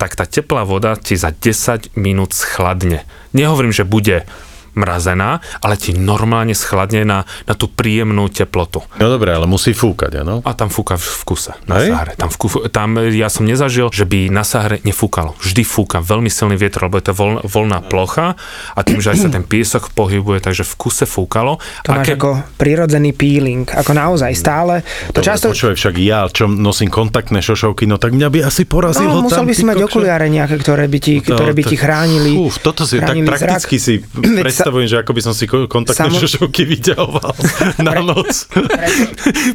[0.02, 3.08] tak tá teplá voda ti za 10 minút schladne.
[3.32, 4.28] Nehovorím, že bude
[4.74, 8.82] mrazená, ale ti normálne schladne na, na tú príjemnú teplotu.
[8.98, 10.42] No dobre, ale musí fúkať, áno?
[10.46, 11.90] A tam fúka v, v kuse, na Hej?
[11.94, 12.12] Sahare.
[12.18, 12.38] Tam, v,
[12.70, 15.38] tam ja som nezažil, že by na Sahare nefúkalo.
[15.42, 18.36] Vždy fúka veľmi silný vietor, lebo je to voľ, voľná plocha
[18.74, 21.62] a tým, že aj sa ten piesok pohybuje, takže v kuse fúkalo.
[21.86, 22.16] To a máš ke...
[22.18, 24.82] ako prirodzený peeling, ako naozaj stále.
[25.14, 25.48] To dobre, často...
[25.54, 29.46] Počuaj, však ja, čo nosím kontaktné šošovky, no tak mňa by asi porazilo no, musel
[29.46, 32.32] by si mať okuliare nejaké, ktoré by ti, no, ktoré by ti chránili.
[32.40, 33.86] Uf, toto si tak prakticky zrak.
[33.86, 33.94] si
[34.64, 36.20] predstavujem, že ako by som si kontaktné Samo...
[36.24, 37.36] šošovky vyťahoval
[37.84, 38.48] na noc.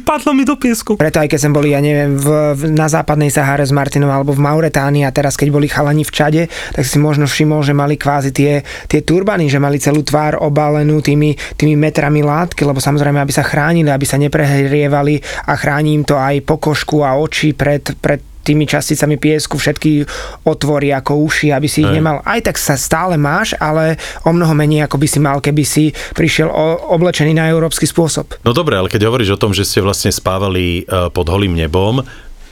[0.05, 1.01] Padlo mi do piesku.
[1.01, 4.37] Preto aj keď som boli, ja neviem, v, v, na západnej Sahare s Martinom alebo
[4.37, 7.97] v Mauretánii a teraz keď boli chalani v Čade, tak si možno všimol, že mali
[7.97, 13.17] kvázi tie, tie turbany, že mali celú tvár obalenú tými, tými metrami látky, lebo samozrejme,
[13.17, 15.17] aby sa chránili, aby sa neprehrievali
[15.49, 20.09] a chráni im to aj pokožku a oči pred, pred tými časticami piesku všetky
[20.49, 22.25] otvory ako uši, aby si ich nemal.
[22.25, 25.93] Aj tak sa stále máš, ale o mnoho menej ako by si mal, keby si
[26.17, 28.41] prišiel o, oblečený na európsky spôsob.
[28.41, 32.01] No dobre, ale keď hovoríš o tom, že ste vlastne spávali e, pod holým nebom,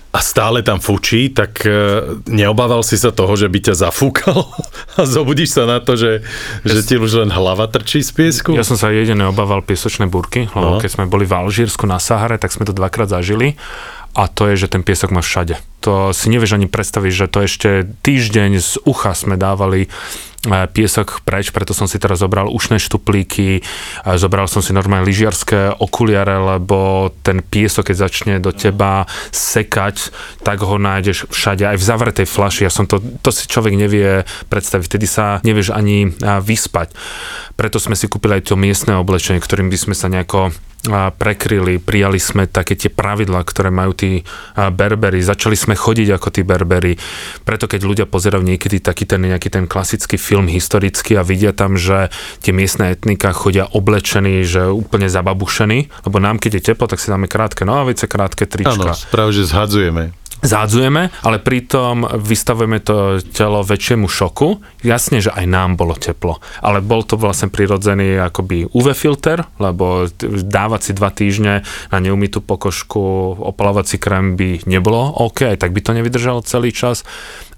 [0.08, 1.70] a stále tam fučí, tak e,
[2.32, 4.50] neobával si sa toho, že by ťa zafúkal
[4.98, 6.26] a zobudíš sa na to, že,
[6.66, 8.56] že ti už len hlava trčí z piesku?
[8.56, 10.82] Ja som sa jedine obával piesočné burky, lebo no.
[10.82, 13.60] keď sme boli v Alžírsku na Sahare, tak sme to dvakrát zažili
[14.18, 15.62] a to je, že ten piesok má všade.
[15.86, 17.70] To si nevieš ani predstaviť, že to ešte
[18.02, 19.90] týždeň z ucha sme dávali e,
[20.74, 23.62] piesok preč, preto som si teraz zobral ušné štuplíky,
[24.18, 30.10] zobral som si normálne lyžiarské okuliare, lebo ten piesok, keď začne do teba sekať,
[30.42, 32.66] tak ho nájdeš všade, aj v zavretej flaši.
[32.66, 36.90] Ja som to, to si človek nevie predstaviť, vtedy sa nevieš ani vyspať.
[37.54, 40.58] Preto sme si kúpili aj to miestne oblečenie, ktorým by sme sa nejako
[41.20, 44.24] prekryli, prijali sme také tie pravidlá, ktoré majú tí
[44.56, 46.96] berbery, začali sme chodiť ako tí berbery.
[47.44, 51.76] Preto keď ľudia pozerajú niekedy taký ten nejaký ten klasický film historický a vidia tam,
[51.76, 52.08] že
[52.40, 57.12] tie miestne etnika chodia oblečení, že úplne zababušení, lebo nám keď je teplo, tak si
[57.12, 58.96] dáme krátke nohavice, krátke trička.
[58.96, 64.62] Áno, práve, že zhadzujeme zádzujeme, ale pritom vystavujeme to telo väčšiemu šoku.
[64.86, 70.06] Jasne, že aj nám bolo teplo, ale bol to vlastne prirodzený akoby UV filter, lebo
[70.22, 75.82] dávať si dva týždne na neumytú pokožku opalovací krém by nebolo OK, aj tak by
[75.82, 77.02] to nevydržalo celý čas,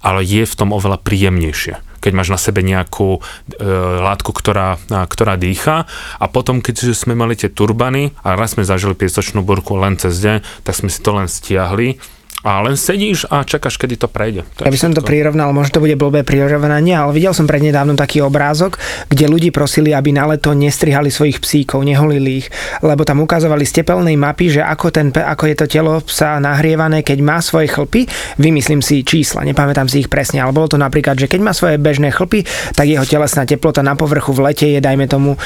[0.00, 3.68] ale je v tom oveľa príjemnejšie keď máš na sebe nejakú e,
[4.00, 5.84] látku, ktorá, a, ktorá dýcha
[6.16, 10.16] a potom, keď sme mali tie turbany a raz sme zažili piesočnú burku len cez
[10.16, 12.00] deň, tak sme si to len stiahli
[12.40, 14.48] a len sedíš a čakáš, kedy to prejde.
[14.56, 18.00] To ja by som to prirovnal, možno to bude blbé prirovnanie, ale videl som prednedávnom
[18.00, 18.80] taký obrázok,
[19.12, 22.48] kde ľudí prosili, aby na leto nestrihali svojich psíkov, neholili ich,
[22.80, 27.04] lebo tam ukazovali z tepelnej mapy, že ako, ten, ako je to telo psa nahrievané,
[27.04, 28.08] keď má svoje chlpy,
[28.40, 31.76] vymyslím si čísla, nepamätám si ich presne, ale bolo to napríklad, že keď má svoje
[31.76, 35.36] bežné chlpy, tak jeho telesná teplota na povrchu v lete je, dajme tomu,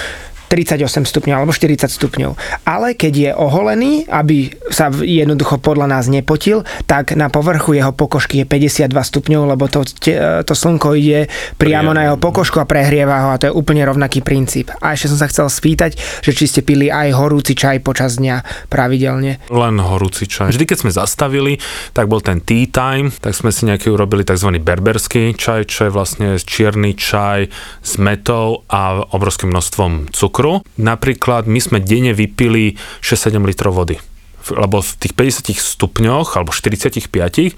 [0.48, 2.32] 38 stupňov alebo 40 stupňov.
[2.68, 8.44] Ale keď je oholený, aby sa jednoducho podľa nás nepotil, tak na povrchu jeho pokožky
[8.44, 9.82] je 52 stupňov, lebo to,
[10.46, 11.26] to slnko ide
[11.58, 14.70] priamo na jeho pokožku a prehrieva ho a to je úplne rovnaký princíp.
[14.78, 18.68] A ešte som sa chcel spýtať, že či ste pili aj horúci čaj počas dňa
[18.70, 19.42] pravidelne.
[19.50, 20.54] Len horúci čaj.
[20.54, 21.52] Vždy, keď sme zastavili,
[21.96, 24.54] tak bol ten tea time, tak sme si nejaký urobili tzv.
[24.60, 27.48] berberský čaj, čo je vlastne čierny čaj
[27.82, 30.60] s metou a obrovským množstvom cukru cukru.
[30.76, 33.96] Napríklad my sme denne vypili 6-7 litrov vody
[34.44, 37.52] lebo v tých 50 stupňoch alebo 45 e,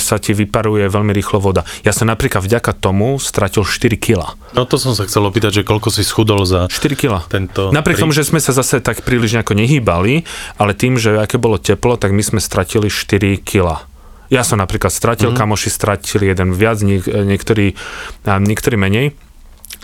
[0.00, 1.68] sa ti vyparuje veľmi rýchlo voda.
[1.84, 4.32] Ja som napríklad vďaka tomu stratil 4 kg.
[4.56, 7.20] No to som sa chcel opýtať, že koľko si schudol za 4 kg.
[7.28, 10.24] Tento Napriek tomu, že sme sa zase tak príliš nejako nehýbali,
[10.56, 13.84] ale tým, že aké bolo teplo, tak my sme stratili 4 kg.
[14.32, 15.36] Ja som napríklad stratil, mm.
[15.36, 17.76] kamoši stratili jeden viac, niek- niektorí,
[18.24, 19.12] niektorí menej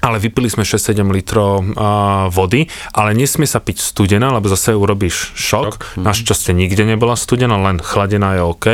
[0.01, 5.37] ale vypili sme 6-7 litrov uh, vody, ale nesmie sa piť studená, lebo zase urobíš
[5.37, 5.65] šok.
[5.65, 5.81] šok.
[6.01, 6.05] Mm.
[6.05, 8.67] Našťastie nikde nebola studená, len chladená je OK,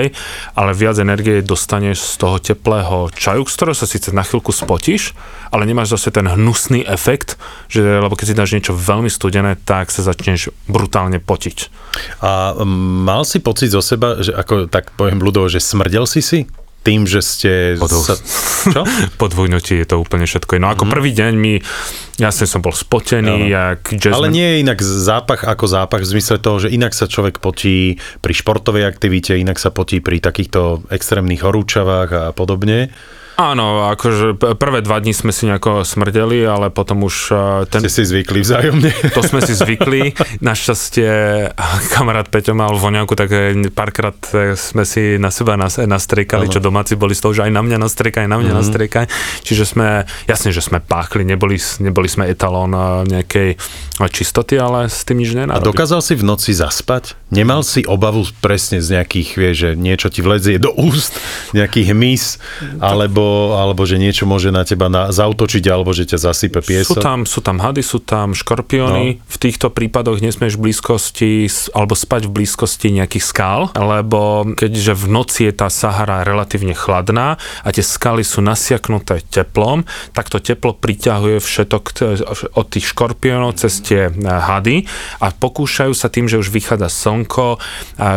[0.54, 5.12] ale viac energie dostaneš z toho teplého čaju, z ktorého sa síce na chvíľku spotíš,
[5.50, 9.90] ale nemáš zase ten hnusný efekt, že, lebo keď si dáš niečo veľmi studené, tak
[9.90, 11.58] sa začneš brutálne potiť.
[12.22, 12.54] A
[13.06, 16.40] mal si pocit zo seba, že ako tak poviem ľudovo, že smrdel si si?
[16.86, 17.52] Tým, že ste...
[17.74, 17.98] Podv...
[17.98, 18.14] Sa...
[18.70, 18.86] Čo?
[19.20, 20.62] Po dvojnoti je to úplne všetko.
[20.62, 20.90] No ako mm.
[20.94, 21.58] prvý deň mi,
[22.22, 23.50] jasne som bol spotený.
[23.50, 27.42] Jak Ale nie je inak zápach ako zápach v zmysle toho, že inak sa človek
[27.42, 32.94] potí pri športovej aktivite, inak sa potí pri takýchto extrémnych horúčavách a podobne.
[33.36, 37.16] Áno, akože prvé dva dní sme si nejako smrdeli, ale potom už...
[37.28, 37.84] E, ten...
[37.84, 38.90] Ste si zvykli vzájomne.
[39.16, 40.16] To sme si zvykli.
[40.40, 41.08] Našťastie
[41.92, 43.28] kamarát Peťo mal voňavku, tak
[43.76, 47.60] párkrát e, sme si na seba nastriekali, čo domáci boli z toho, že aj na
[47.60, 48.60] mňa nastriekaj, aj na mňa mm-hmm.
[48.64, 49.04] nastriekaj.
[49.44, 52.72] Čiže sme, jasne, že sme páchli, neboli, neboli sme etalón
[53.04, 53.60] nejakej
[54.00, 55.60] čistoty, ale s tým nič nenarobí.
[55.60, 57.12] A dokázal si v noci zaspať?
[57.28, 61.12] Nemal si obavu presne z nejakých, vieš, že niečo ti vlezie do úst,
[61.52, 62.40] nejaký hmyz,
[62.80, 63.25] alebo
[63.56, 66.98] alebo že niečo môže na teba na, zautočiť, alebo že ťa zasype piesok?
[66.98, 69.06] Sú tam, sú tam hady, sú tam škorpióny.
[69.16, 69.22] No.
[69.26, 75.06] V týchto prípadoch nesmieš v blízkosti alebo spať v blízkosti nejakých skál, lebo keďže v
[75.08, 80.76] noci je tá Sahara relatívne chladná a tie skaly sú nasiaknuté teplom, tak to teplo
[80.76, 81.84] priťahuje všetok
[82.54, 84.84] od tých škorpiónov cez tie e, hady
[85.22, 87.58] a pokúšajú sa tým, že už vychádza slnko, e,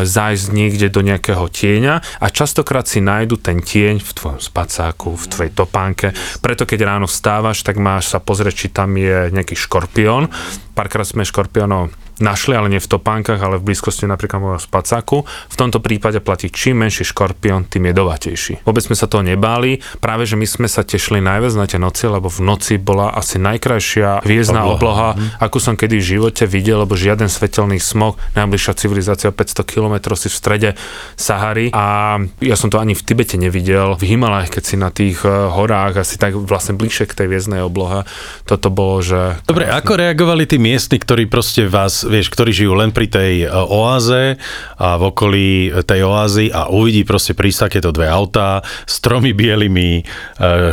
[0.04, 5.16] zájsť niekde do nejakého tieňa a častokrát si nájdu ten tieň v tvojom spacáku topánku,
[5.16, 6.08] v tvojej topánke.
[6.44, 10.28] Preto keď ráno vstávaš, tak máš sa pozrieť, či tam je nejaký škorpión.
[10.76, 15.24] Párkrát sme škorpiónov našli, ale nie v topánkach, ale v blízkosti napríklad môjho spacáku.
[15.26, 18.64] V tomto prípade platí čím menší škorpión, tým jedovatejší.
[18.68, 22.06] Vôbec sme sa toho nebáli, práve že my sme sa tešili najviac na tie noci,
[22.08, 25.44] lebo v noci bola asi najkrajšia hviezdna obloha, obloha mm.
[25.44, 30.28] akú som kedy v živote videl, lebo žiaden svetelný smog, najbližšia civilizácia 500 km si
[30.28, 30.70] v strede
[31.16, 35.24] Sahary a ja som to ani v Tibete nevidel, v Himalajach, keď si na tých
[35.24, 38.04] eh, horách asi tak vlastne bližšie k tej hviezdnej oblohe,
[38.44, 39.40] toto bolo, že...
[39.46, 43.48] Dobre, ako reagovali tí miestni, ktorí proste vás vieš, ktorí žijú len pri tej e,
[43.48, 44.36] oáze
[44.76, 45.50] a v okolí
[45.86, 50.04] tej oázy a uvidí proste prísť takéto dve autá s tromi bielými e,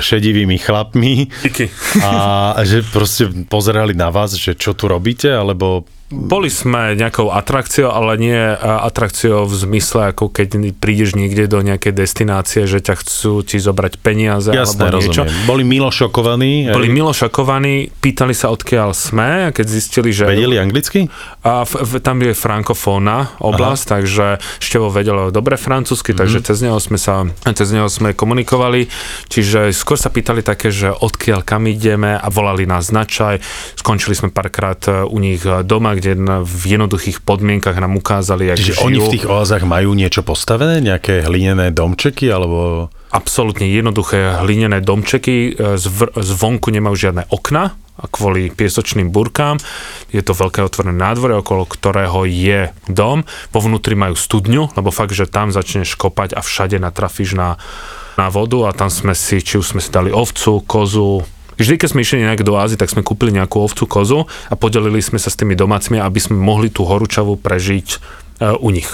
[0.01, 1.29] šedivými chlapmi.
[2.03, 7.91] A že proste pozerali na vás, že čo tu robíte, alebo boli sme nejakou atrakciou,
[7.91, 13.43] ale nie atrakciou v zmysle, ako keď prídeš niekde do nejakej destinácie, že ťa chcú
[13.43, 15.27] ti zobrať peniaze Jasné, alebo niečo.
[15.27, 15.51] Rozumiem.
[15.51, 16.71] Boli milo šokovaní?
[16.71, 20.31] Boli milo šokovaní, pýtali sa odkiaľ sme a keď zistili, že...
[20.31, 21.11] Vedeli anglicky?
[21.43, 23.93] A v, v, tam je frankofónna oblasť, Aha.
[23.99, 24.27] takže
[24.63, 26.23] Števo vedel dobre francúzsky, mm-hmm.
[26.23, 28.87] takže cez neho sme sa, cez neho sme komunikovali,
[29.27, 33.43] čiže skôr sa pýtali také, že odkiaľ kam ideme a volali nás značaj.
[33.75, 34.79] Skončili sme párkrát
[35.11, 36.13] u nich doma, kde
[36.45, 38.87] v jednoduchých podmienkach nám ukázali, jak Čiže žijú.
[38.87, 40.85] oni v tých oázach majú niečo postavené?
[40.85, 42.29] Nejaké hlinené domčeky?
[42.29, 42.89] Alebo...
[43.11, 45.57] Absolútne jednoduché hlinené domčeky.
[45.57, 49.57] E, Zv- zvonku nemajú žiadne okna, a kvôli piesočným burkám.
[50.13, 53.25] Je to veľké otvorené nádvore, okolo ktorého je dom.
[53.53, 57.57] Vo vnútri majú studňu, lebo fakt, že tam začneš kopať a všade natrafíš na,
[58.21, 61.25] na vodu a tam sme si, či už sme si dali ovcu, kozu,
[61.57, 64.21] Vždy, keď sme išli nejak do Ázy, tak sme kúpili nejakú ovcu, kozu
[64.53, 67.99] a podelili sme sa s tými domácimi, aby sme mohli tú horúčavu prežiť e,
[68.61, 68.89] u nich.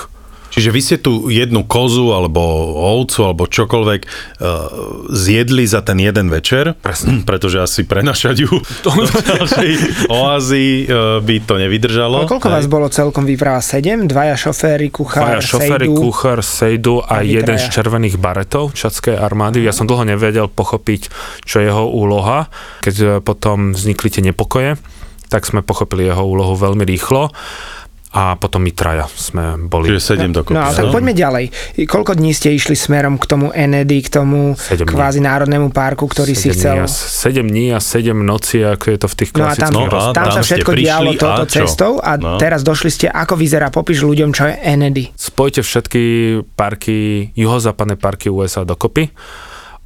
[0.53, 2.41] Čiže vy ste tu jednu kozu alebo
[2.77, 4.11] ovcu alebo čokoľvek uh,
[5.09, 7.25] zjedli za ten jeden večer, Presne.
[7.25, 8.53] pretože asi prenašať ju
[8.85, 8.93] do
[9.33, 9.71] ďalšej
[10.13, 12.23] oázy uh, by to nevydržalo.
[12.23, 12.61] A koľko Aj.
[12.61, 13.65] vás bolo celkom vyvrá?
[13.65, 14.05] Sedem?
[14.05, 19.17] Dvaja šoféry, kuchár, Dvaja šoféry, sejdu, kuchár, sejdu a, a jeden z červených baretov čadskej
[19.17, 19.65] armády.
[19.65, 21.09] Ja som dlho nevedel pochopiť,
[21.49, 22.53] čo je jeho úloha,
[22.85, 24.77] keď potom vznikli tie nepokoje
[25.33, 27.33] tak sme pochopili jeho úlohu veľmi rýchlo
[28.13, 29.89] a potom my traja sme boli.
[29.89, 30.53] Čiže 7 dokopy.
[30.53, 31.45] No, tak poďme ďalej.
[31.89, 36.53] Koľko dní ste išli smerom k tomu Enedy, k tomu kvázi národnému parku, ktorý si
[36.53, 36.85] chcel?
[36.85, 40.13] Dní 7 dní a 7 noci, ako je to v tých klasických no a tam,
[40.13, 42.37] no, tam, tam sa všetko dialo touto cestou a no.
[42.37, 45.09] teraz došli ste, ako vyzerá, popíš ľuďom, čo je Enedy.
[45.17, 46.03] Spojte všetky
[46.53, 49.09] parky, juhozápadné parky USA dokopy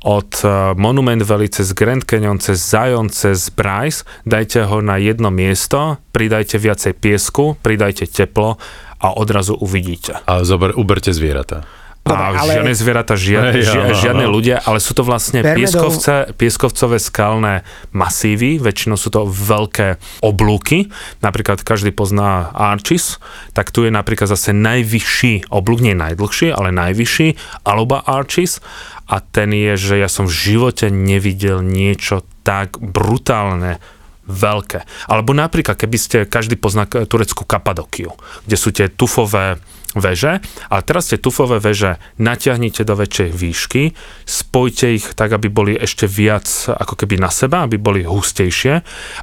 [0.04, 5.30] od eh, Monument Valley cez Grand Canyon, cez Zion, cez Bryce, dajte ho na jedno
[5.30, 8.56] miesto, pridajte viacej piesku, pridajte teplo
[9.00, 10.20] a odrazu uvidíte.
[10.26, 11.64] A zober, uberte zvieratá.
[12.06, 12.62] A ale...
[12.62, 18.62] žiadne zvieratá, žiadne, hey, ži, žiadne ľudia, ale sú to vlastne pieskovce, pieskovcové skalné masívy,
[18.62, 20.88] väčšinou sú to veľké oblúky,
[21.20, 23.18] napríklad každý pozná Archis,
[23.52, 28.62] tak tu je napríklad zase najvyšší oblúk, nie najdlhší, ale najvyšší, Aluba Archis.
[29.06, 33.78] A ten je, že ja som v živote nevidel niečo tak brutálne
[34.26, 34.82] veľké.
[35.06, 38.10] Alebo napríklad, keby ste, každý pozná tureckú Kapadokiu,
[38.44, 39.62] kde sú tie tufové
[39.96, 43.82] veže, ale teraz tie tufové veže natiahnite do väčšej výšky,
[44.28, 48.74] spojte ich tak, aby boli ešte viac ako keby na seba, aby boli hustejšie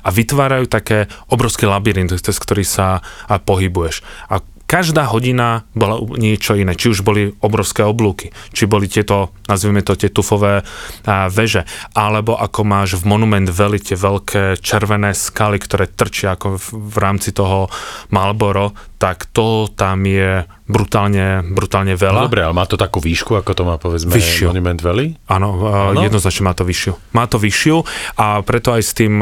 [0.03, 4.01] a vytvárajú také obrovské labyrinty, cez ktorý sa pohybuješ.
[4.29, 4.41] A
[4.73, 6.73] každá hodina bola niečo iné.
[6.73, 10.65] Či už boli obrovské oblúky, či boli tieto, nazvime to, tie tufové
[11.05, 16.67] veže, alebo ako máš v Monument Valley tie veľké červené skaly, ktoré trčia ako v,
[16.89, 17.69] v rámci toho
[18.09, 22.25] Malboro, tak to tam je brutálne, brutálne veľa.
[22.25, 24.49] No, dobre, ale má to takú výšku, ako to má povedzme vyššiu.
[24.49, 25.13] Monument Valley?
[25.29, 25.53] Áno,
[26.01, 27.13] jednoznačne má to vyššiu.
[27.13, 27.77] Má to vyššiu
[28.17, 29.21] a preto aj s tým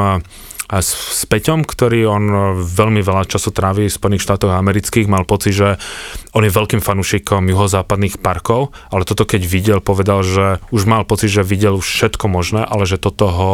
[0.72, 5.12] a s, s Peťom, ktorý on e, veľmi veľa času trávi v Spojených štátoch amerických,
[5.12, 5.70] mal pocit, že
[6.32, 11.28] on je veľkým fanúšikom juhozápadných parkov, ale toto keď videl, povedal, že už mal pocit,
[11.28, 13.54] že videl všetko možné, ale že toto ho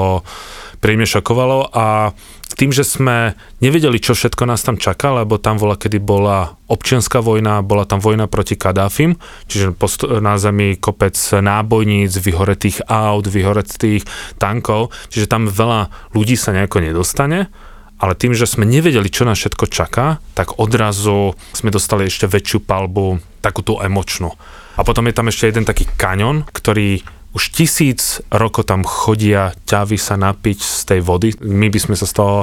[0.77, 1.73] príjemne šokovalo.
[1.73, 2.13] A
[2.57, 7.21] tým, že sme nevedeli, čo všetko nás tam čaká, lebo tam bola, kedy bola občianská
[7.21, 9.13] vojna, bola tam vojna proti Kadáfim,
[9.45, 9.77] čiže
[10.17, 14.09] na zemi kopec nábojníc, vyhoretých aut, vyhoretých
[14.41, 17.53] tankov, čiže tam veľa ľudí sa nejako nedostane,
[18.01, 22.65] ale tým, že sme nevedeli, čo nás všetko čaká, tak odrazu sme dostali ešte väčšiu
[22.65, 24.33] palbu, takú tú emočnú.
[24.77, 27.01] A potom je tam ešte jeden taký kaňon, ktorý
[27.35, 31.35] už tisíc rokov tam chodia ťavy sa napiť z tej vody.
[31.43, 32.37] My by sme sa z toho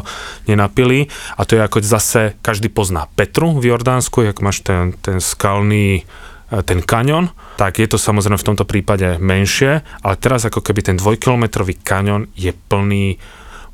[0.46, 1.10] nenapili.
[1.34, 6.04] A to je ako zase, každý pozná Petru v Jordánsku, jak máš ten, ten skalný
[6.04, 10.94] e, ten kaňon, tak je to samozrejme v tomto prípade menšie, ale teraz ako keby
[10.94, 13.18] ten dvojkilometrový kaňon je plný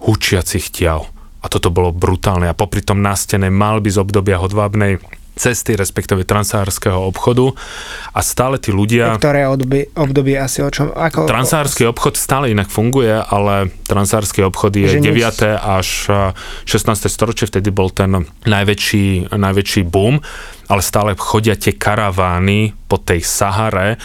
[0.00, 1.04] hučiacich ťav.
[1.40, 2.48] A toto bolo brutálne.
[2.48, 7.56] A popri tom na stene mal by z obdobia hodvábnej cesty, respektíve transárskeho obchodu
[8.12, 9.16] a stále tí ľudia...
[9.16, 10.92] Ktoré obdobie, obdobie asi o čom...
[10.92, 11.24] Ako...
[11.24, 15.56] Transársky obchod stále inak funguje, ale transársky obchod je 9.
[15.56, 16.12] až
[16.68, 17.08] 16.
[17.08, 20.20] storočie, vtedy bol ten najväčší, najväčší boom,
[20.68, 23.96] ale stále chodia tie karavány po tej Sahare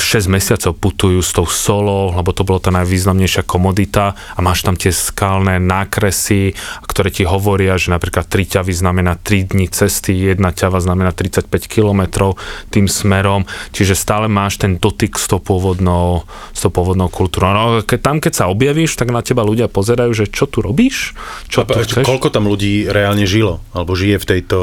[0.00, 4.74] 6 mesiacov putujú s tou solou, lebo to bolo tá najvýznamnejšia komodita a máš tam
[4.74, 6.56] tie skalné nákresy,
[6.88, 11.46] ktoré ti hovoria, že napríklad 3 ťavy znamená 3 dní cesty, jedna ťava znamená 35
[11.68, 12.32] km
[12.72, 16.24] tým smerom, čiže stále máš ten dotyk s tou pôvodnou,
[16.56, 17.52] s tou pôvodnou kultúrou.
[17.52, 21.12] No, keď, tam keď sa objavíš, tak na teba ľudia pozerajú, že čo tu robíš?
[21.46, 22.08] Čo a, tu chceš?
[22.08, 24.58] Koľko tam ľudí reálne žilo, alebo žije v tejto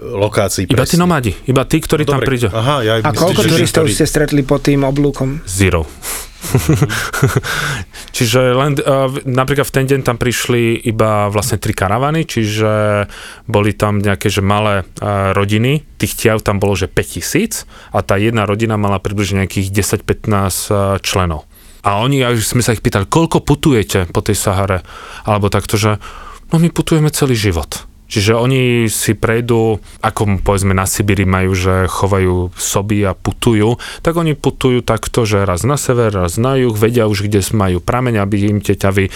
[0.00, 0.64] lokácií.
[0.68, 2.48] Iba tí nomádi, iba tí, ktorí no, tam prídu.
[2.48, 5.44] Aha, ja A koľko turistov ste stretli pod tým oblúkom?
[5.44, 5.84] Zero.
[8.16, 13.06] čiže len, uh, napríklad v ten deň tam prišli iba vlastne tri karavany, čiže
[13.46, 18.18] boli tam nejaké že malé uh, rodiny, tých tiav tam bolo že 5000 a tá
[18.18, 19.70] jedna rodina mala približne nejakých
[20.02, 21.46] 10-15 uh, členov.
[21.82, 24.86] A oni, až sme sa ich pýtali, koľko putujete po tej Sahare?
[25.26, 25.98] Alebo takto, že
[26.54, 27.90] no my putujeme celý život.
[28.12, 34.20] Čiže oni si prejdú, ako povedzme na Sibíri majú, že chovajú soby a putujú, tak
[34.20, 38.20] oni putujú takto, že raz na sever, raz na juh, vedia už, kde majú prameň,
[38.20, 39.10] aby im tie ťavy e,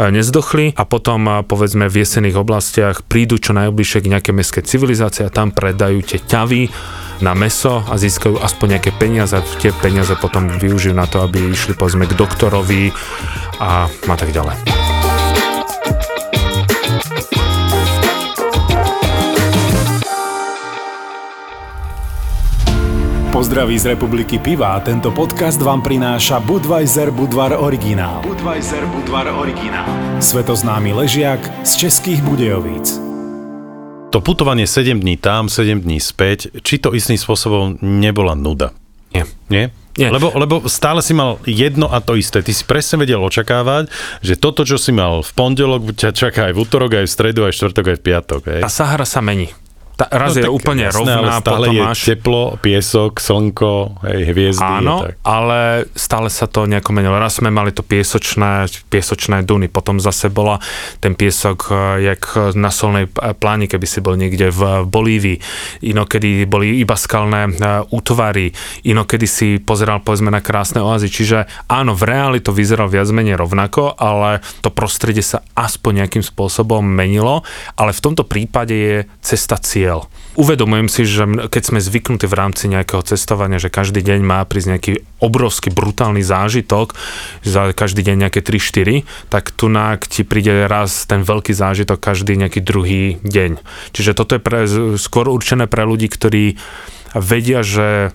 [0.00, 5.28] nezdochli a potom e, povedzme v jesených oblastiach prídu čo najbližšie k nejaké mestské civilizácie
[5.28, 6.72] a tam predajú tie ťavy
[7.20, 11.52] na meso a získajú aspoň nejaké peniaze a tie peniaze potom využijú na to, aby
[11.52, 12.88] išli povedzme k doktorovi
[13.60, 14.99] a, a tak ďalej.
[23.30, 28.26] Pozdraví z republiky piva tento podcast vám prináša Budweiser Budvar Originál.
[28.26, 29.86] Budweiser Budvar Originál.
[30.18, 32.98] Svetoznámy ležiak z českých Budejovíc.
[34.10, 38.74] To putovanie 7 dní tam, 7 dní späť, či to istým spôsobom nebola nuda?
[39.14, 39.22] Nie.
[39.46, 39.70] Nie?
[39.94, 40.10] Nie.
[40.10, 42.42] Lebo, lebo stále si mal jedno a to isté.
[42.42, 43.94] Ty si presne vedel očakávať,
[44.26, 47.46] že toto, čo si mal v pondelok, ťa čaká aj v útorok, aj v stredu,
[47.46, 48.42] aj v štvrtok, aj v piatok.
[48.58, 48.62] Hej.
[48.66, 49.54] Tá Sahara sa mení.
[50.00, 52.00] Tá, raz no, je úplne jasné, rovná, ale stále potom je máš...
[52.08, 54.64] teplo, piesok, slnko, hej, hviezdy.
[54.64, 55.20] Áno, tak.
[55.20, 57.20] ale stále sa to nejako menilo.
[57.20, 60.56] Raz sme mali to piesočné, piesočné duny, potom zase bola
[61.04, 61.76] ten piesok eh,
[62.08, 65.36] jak na solnej pláni, keby si bol niekde v Bolívii.
[65.84, 68.56] Inokedy boli iba skalné eh, útvary,
[68.88, 71.12] inokedy si pozeral povedzme na krásne oazy.
[71.12, 76.24] Čiže áno, v reáli to vyzeralo viac menej rovnako, ale to prostredie sa aspoň nejakým
[76.24, 77.44] spôsobom menilo,
[77.76, 80.06] ale v tomto prípade je cesta cieľ cieľ.
[80.38, 84.68] Uvedomujem si, že keď sme zvyknutí v rámci nejakého cestovania, že každý deň má prísť
[84.70, 86.94] nejaký obrovský brutálny zážitok,
[87.42, 89.66] za každý deň nejaké 3-4, tak tu
[90.06, 93.58] ti príde raz ten veľký zážitok každý nejaký druhý deň.
[93.90, 96.54] Čiže toto je pre, skôr určené pre ľudí, ktorí
[97.18, 98.14] vedia, že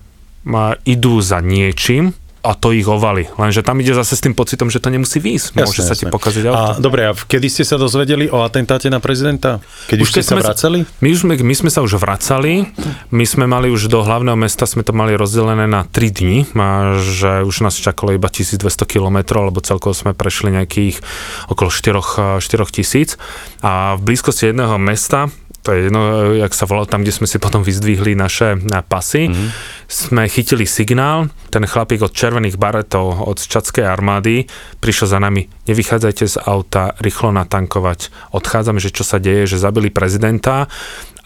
[0.88, 2.16] idú za niečím,
[2.46, 3.26] a to ich ovali.
[3.34, 5.58] Lenže tam ide zase s tým pocitom, že to nemusí výjsť.
[5.58, 6.56] Môže jasne, sa ti pokaziť auto.
[6.56, 9.58] A, dobre, a kedy ste sa dozvedeli o atentáte na prezidenta?
[9.90, 10.86] Keď už, už ste sa vracali?
[11.02, 12.70] My, už sme, my sme sa už vracali.
[13.10, 16.94] My sme mali už do hlavného mesta, sme to mali rozdelené na 3 dni, a
[17.02, 21.02] že už nás čakalo iba 1200 km, lebo celkovo sme prešli nejakých
[21.50, 23.18] okolo 4, 4 tisíc.
[23.66, 25.26] A v blízkosti jedného mesta,
[25.66, 28.54] to je jedno, jak sa volalo, tam, kde sme si potom vyzdvihli naše
[28.86, 29.48] pasy, mm-hmm.
[29.90, 34.46] sme chytili signál, ten chlapík od červených baretov, od čadskej armády,
[34.78, 39.90] prišiel za nami, nevychádzajte z auta, rýchlo natankovať, odchádzame, že čo sa deje, že zabili
[39.90, 40.70] prezidenta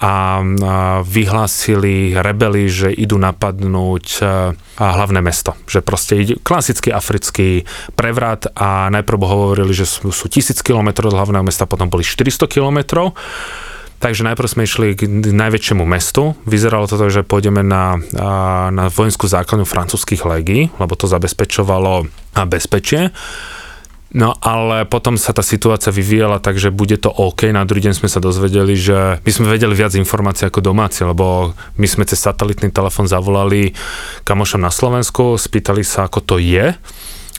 [0.01, 0.41] a
[1.05, 4.24] vyhlásili rebeli, že idú napadnúť
[4.80, 5.53] hlavné mesto.
[5.68, 11.20] Že proste ide klasický africký prevrat a najprv hovorili, že sú, sú tisíc kilometrov od
[11.20, 13.12] hlavného mesta, potom boli 400 kilometrov
[14.01, 16.32] Takže najprv sme išli k najväčšiemu mestu.
[16.48, 18.01] Vyzeralo to tak, že pôjdeme na,
[18.72, 22.09] na vojenskú základňu francúzských legií, lebo to zabezpečovalo
[22.48, 23.12] bezpečie.
[24.11, 27.53] No ale potom sa tá situácia vyvíjala tak, že bude to OK.
[27.53, 31.55] Na druhý deň sme sa dozvedeli, že my sme vedeli viac informácií ako domáci, lebo
[31.78, 33.70] my sme cez satelitný telefón zavolali
[34.26, 36.74] kamošom na Slovensku, spýtali sa, ako to je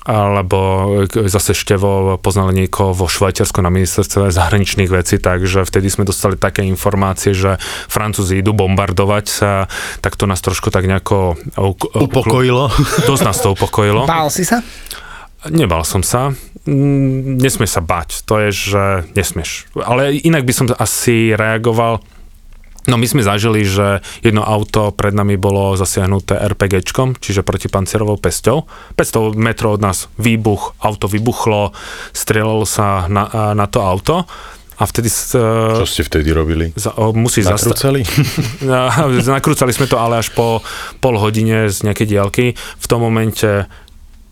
[0.01, 0.89] alebo
[1.29, 6.65] zase Števo poznal niekoho vo Švajčiarsku na ministerstve zahraničných vecí, takže vtedy sme dostali také
[6.65, 9.69] informácie, že Francúzi idú bombardovať sa,
[10.01, 11.37] tak to nás trošku tak nejako
[11.93, 12.73] upokojilo.
[13.05, 14.09] Dosť nás to upokojilo.
[14.09, 14.65] Bál si sa?
[15.49, 16.33] Nebal som sa.
[16.69, 18.25] Mm, nesmieš sa bať.
[18.29, 18.83] To je, že
[19.17, 19.65] nesmieš.
[19.73, 22.01] Ale inak by som asi reagoval
[22.89, 28.65] No my sme zažili, že jedno auto pred nami bolo zasiahnuté RPGčkom, čiže protipancierovou pesťou.
[28.97, 31.77] 500 metrov od nás výbuch, auto vybuchlo,
[32.09, 34.25] strieľalo sa na, na to auto.
[34.81, 35.13] A vtedy...
[35.13, 36.73] Čo ste vtedy robili?
[36.73, 38.01] Za, musí Nakrúcali?
[38.65, 40.65] Zasta- nakrúcali sme to ale až po
[40.97, 42.45] pol hodine z nejakej diálky.
[42.57, 43.69] V tom momente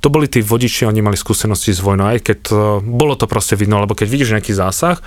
[0.01, 3.53] to boli tí vodiči, oni mali skúsenosti s vojnou, aj keď to, bolo to proste
[3.59, 4.97] vidno, lebo keď vidíš nejaký zásah,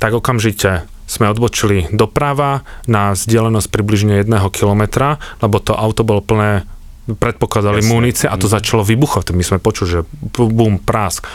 [0.00, 6.64] tak okamžite sme odbočili doprava na vzdialenosť približne jedného kilometra, lebo to auto bolo plné
[7.02, 7.92] predpokladali Jasne.
[7.92, 8.54] munície a to mm.
[8.56, 9.34] začalo vybuchovať.
[9.34, 10.00] My sme počuli, že
[10.32, 11.26] bum, prásk.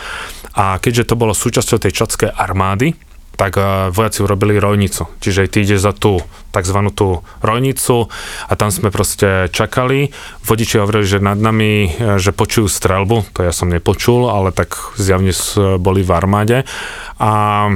[0.58, 2.98] A keďže to bolo súčasťou tej čadskej armády,
[3.38, 5.06] tak uh, vojaci urobili rojnicu.
[5.22, 6.18] Čiže ty ideš za tú
[6.50, 6.80] tzv.
[6.90, 8.10] tú rojnicu
[8.50, 10.10] a tam sme proste čakali.
[10.42, 14.74] Vodiči hovorili, že nad nami, e, že počujú strelbu, to ja som nepočul, ale tak
[14.98, 15.38] zjavne
[15.78, 16.58] boli v armáde.
[17.22, 17.70] A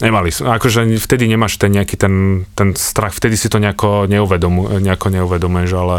[0.00, 5.12] Nemali, akože vtedy nemáš ten nejaký ten, ten strach, vtedy si to nejako, neuvedomu, nejako
[5.12, 5.96] neuvedomuješ, ale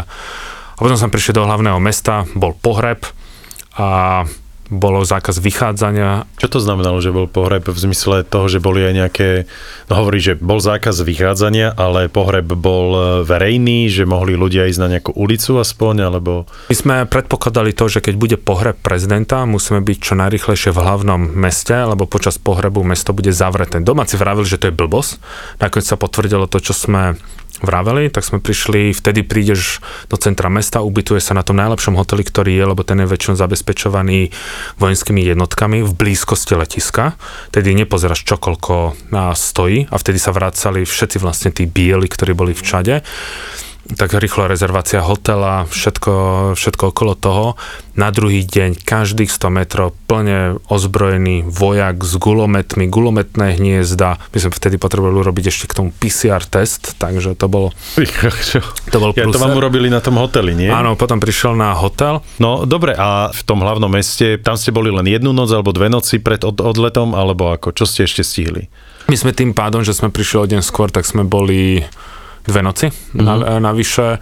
[0.74, 3.06] a potom som prišiel do hlavného mesta, bol pohreb
[3.78, 4.26] a
[4.72, 6.24] bolo zákaz vychádzania.
[6.40, 9.28] Čo to znamenalo, že bol pohreb v zmysle toho, že boli aj nejaké,
[9.92, 14.80] no hovorí, že bol zákaz vychádzania, ale pohreb bol e, verejný, že mohli ľudia ísť
[14.80, 16.48] na nejakú ulicu aspoň, alebo...
[16.72, 21.20] My sme predpokladali to, že keď bude pohreb prezidenta, musíme byť čo najrychlejšie v hlavnom
[21.36, 23.84] meste, lebo počas pohrebu mesto bude zavreté.
[23.84, 25.20] Domáci vravili, že to je blbosť.
[25.60, 27.20] Nakoniec sa potvrdilo to, čo sme
[27.62, 32.26] vraveli, tak sme prišli, vtedy prídeš do centra mesta, ubytuje sa na tom najlepšom hoteli,
[32.26, 34.34] ktorý je, lebo ten je väčšinou zabezpečovaný
[34.76, 37.16] vojenskými jednotkami v blízkosti letiska.
[37.54, 38.98] Tedy nepozeráš, čo koľko
[39.38, 42.96] stojí a vtedy sa vracali všetci vlastne tí bieli, ktorí boli v Čade
[43.96, 46.12] tak rýchlo rezervácia hotela, všetko,
[46.56, 47.46] všetko okolo toho.
[47.92, 54.16] Na druhý deň každých 100 metrov plne ozbrojený vojak s gulometmi, gulometné hniezda.
[54.32, 57.68] My sme vtedy potrebovali urobiť ešte k tomu PCR test, takže to bolo...
[58.92, 60.68] To bol ja, to vám urobili na tom hoteli, nie?
[60.68, 62.20] Áno, potom prišiel na hotel.
[62.36, 65.88] No dobre, a v tom hlavnom meste, tam ste boli len jednu noc alebo dve
[65.88, 68.68] noci pred od, odletom, alebo ako, čo ste ešte stihli?
[69.08, 71.80] My sme tým pádom, že sme prišli o deň skôr, tak sme boli
[72.46, 73.22] dve noci mm-hmm.
[73.22, 74.18] na, navyše.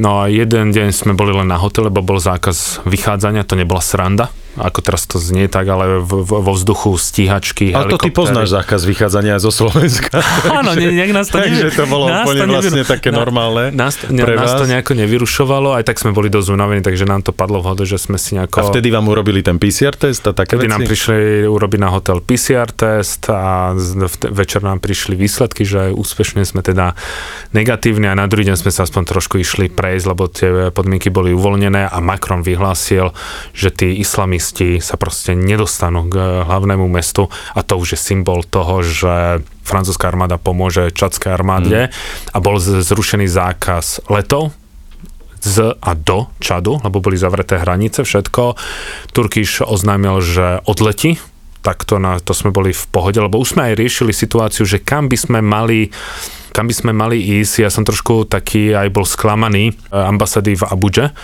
[0.00, 3.84] No a jeden deň sme boli len na hotele, lebo bol zákaz vychádzania, to nebola
[3.84, 8.12] sranda ako teraz to znie tak, ale v, v, vo vzduchu stíhačky, Ale to ty
[8.12, 10.20] poznáš zákaz vychádzania zo Slovenska.
[10.60, 13.96] Áno, ne, nejak nás to Takže to bolo úplne to vlastne také na, normálne nás,
[13.96, 14.60] to, pre nás vás.
[14.60, 17.88] to nejako nevyrušovalo, aj tak sme boli dosť unavení, takže nám to padlo v hode,
[17.88, 18.60] že sme si nejako...
[18.60, 20.74] A vtedy vám urobili ten PCR test a také vtedy veci?
[20.76, 23.72] nám prišli urobiť na hotel PCR test a
[24.28, 26.92] večer nám prišli výsledky, že úspešne sme teda
[27.56, 31.32] negatívni a na druhý deň sme sa aspoň trošku išli prejsť, lebo tie podmienky boli
[31.32, 33.16] uvoľnené a Macron vyhlásil,
[33.56, 38.42] že tí islami islamisti sa proste nedostanú k hlavnému mestu a to už je symbol
[38.42, 42.34] toho, že francúzska armáda pomôže čadskej armáde mm.
[42.34, 44.50] a bol zrušený zákaz letov
[45.38, 48.58] z a do Čadu, lebo boli zavreté hranice, všetko.
[49.14, 51.22] Turkiš oznámil, že odletí
[51.62, 54.82] tak to, na, to sme boli v pohode, lebo už sme aj riešili situáciu, že
[54.82, 55.94] kam by sme mali
[56.50, 57.64] kam by sme mali ísť.
[57.64, 61.14] Ja som trošku taký aj bol sklamaný e, ambasady v Abuže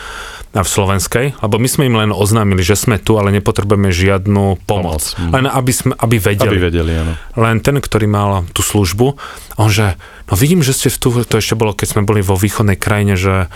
[0.62, 5.02] v slovenskej, lebo my sme im len oznámili, že sme tu, ale nepotrebujeme žiadnu pomoc.
[5.02, 5.02] pomoc.
[5.18, 5.30] Mm.
[5.34, 6.50] Len aby, sme, aby vedeli.
[6.54, 7.12] Aby vedeli, áno.
[7.38, 9.06] Len ten, ktorý mal tú službu,
[9.58, 9.94] on že,
[10.30, 13.50] no vidím, že ste tu, to ešte bolo, keď sme boli vo východnej krajine, že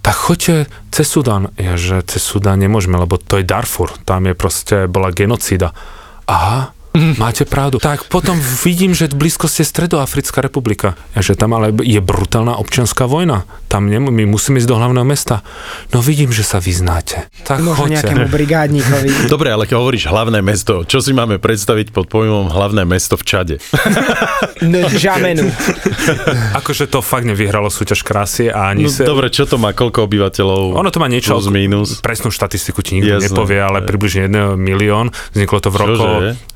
[0.00, 1.52] tak choďte cez Sudan.
[1.60, 5.76] Ja, že cez Sudan nemôžeme, lebo to je Darfur, tam je proste, bola genocída.
[6.24, 6.72] Aha.
[6.90, 7.78] Máte pravdu.
[7.78, 8.34] Tak potom
[8.66, 10.98] vidím, že v blízkosti je Stredoafrická republika.
[11.14, 13.46] Že tam ale je brutálna občianská vojna.
[13.70, 15.46] Tam ne, my musíme ísť do hlavného mesta.
[15.94, 17.30] No vidím, že sa vyznáte.
[17.46, 17.94] Tak Možno choďte.
[17.94, 19.08] nejakému brigádnikovi.
[19.34, 23.22] Dobre, ale keď hovoríš hlavné mesto, čo si máme predstaviť pod pojmom hlavné mesto v
[23.22, 23.56] Čade?
[25.02, 25.46] Žamenu.
[26.58, 29.06] akože to fakt nevyhralo súťaž krásy a ani no, sa...
[29.06, 30.74] Dobre, čo to má, koľko obyvateľov?
[30.74, 32.02] Ono to má niečo, plus, minus.
[32.02, 33.30] presnú štatistiku ti nikto Jasne.
[33.30, 35.14] nepovie, ale približne 1 milión.
[35.30, 36.06] Vzniklo to v roku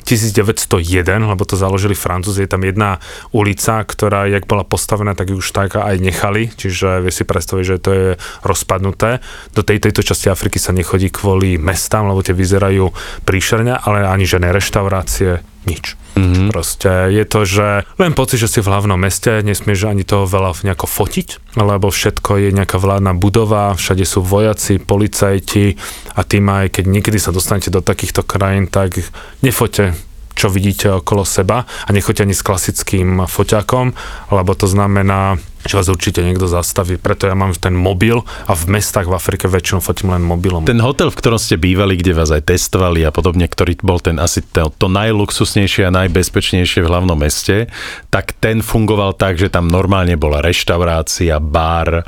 [0.04, 3.00] 1901, lebo to založili Francúzi, je tam jedna
[3.32, 7.64] ulica, ktorá, jak bola postavená, tak ju už tak aj nechali, čiže vie si predstaviť,
[7.64, 8.08] že to je
[8.44, 9.24] rozpadnuté.
[9.56, 12.92] Do tej, tejto časti Afriky sa nechodí kvôli mestám, lebo tie vyzerajú
[13.24, 15.96] príšerne, ale ani žiadne reštaurácie, nič.
[16.14, 16.48] Mm-hmm.
[16.54, 17.66] Proste je to, že
[17.98, 22.30] len pocit, že si v hlavnom meste, nesmieš ani toho veľa nejako fotiť, lebo všetko
[22.38, 25.74] je nejaká vládna budova, všade sú vojaci, policajti
[26.14, 29.02] a tým aj keď niekedy sa dostanete do takýchto krajín, tak
[29.42, 29.96] nefote
[30.34, 33.94] čo vidíte okolo seba a nechoďte ani s klasickým foťakom,
[34.34, 37.00] lebo to znamená, že vás určite niekto zastaví.
[37.00, 40.68] Preto ja mám ten mobil a v mestách v Afrike väčšinou fotím len mobilom.
[40.68, 44.20] Ten hotel, v ktorom ste bývali, kde vás aj testovali a podobne, ktorý bol ten
[44.20, 47.72] asi to, to najluxusnejšie a najbezpečnejšie v hlavnom meste,
[48.12, 52.04] tak ten fungoval tak, že tam normálne bola reštaurácia, bar,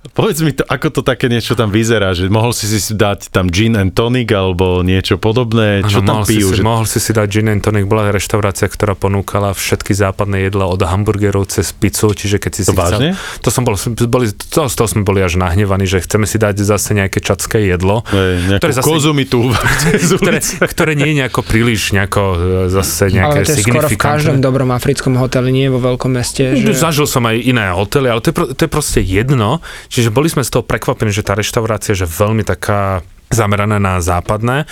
[0.00, 3.52] Povedz mi to, ako to také niečo tam vyzerá, že mohol si si dať tam
[3.52, 6.56] gin and tonic alebo niečo podobné, čo ano, tam pijú?
[6.56, 6.62] Si, že...
[6.64, 10.80] Mohol si si dať gin and tonic, bola reštaurácia, ktorá ponúkala všetky západné jedla od
[10.80, 13.08] hamburgerov cez pizzu, čiže keď si to si vážne?
[13.12, 13.44] chcel...
[13.44, 13.76] To som bol,
[14.08, 17.68] boli, to, z toho sme boli až nahnevaní, že chceme si dať zase nejaké čatské
[17.68, 18.00] jedlo.
[18.08, 19.52] Ej, ktoré zase, kozu mi tu
[20.24, 24.00] ktoré, ktoré nie je nejako príliš nejako e, zase nejaké Ale to je skoro v
[24.00, 26.56] každom dobrom africkom hoteli, nie vo veľkom meste.
[26.56, 26.72] Že...
[26.72, 29.60] Zažil som aj iné hotely, ale to je, to je proste jedno,
[29.90, 34.70] Čiže boli sme z toho prekvapení, že tá reštaurácia je veľmi taká zameraná na západné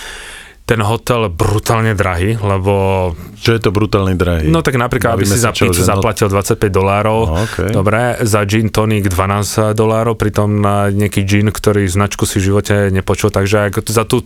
[0.69, 2.73] ten hotel brutálne drahý, lebo...
[3.41, 4.53] Čo je to brutálne drahý?
[4.53, 7.73] No tak napríklad, Bavíme aby si za pizzu zaplatil 25 dolárov, no, okay.
[7.73, 12.93] dobre, za gin tonic 12 dolárov, pritom na nejaký gin, ktorý značku si v živote
[12.93, 14.21] nepočul, takže za tú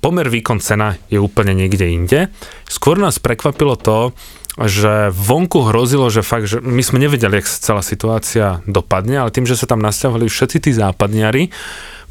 [0.00, 2.32] pomer výkon cena je úplne niekde inde.
[2.64, 4.16] Skôr nás prekvapilo to,
[4.60, 9.32] že vonku hrozilo, že fakt, že my sme nevedeli, jak sa celá situácia dopadne, ale
[9.32, 11.48] tým, že sa tam nasťahovali všetci tí západniari,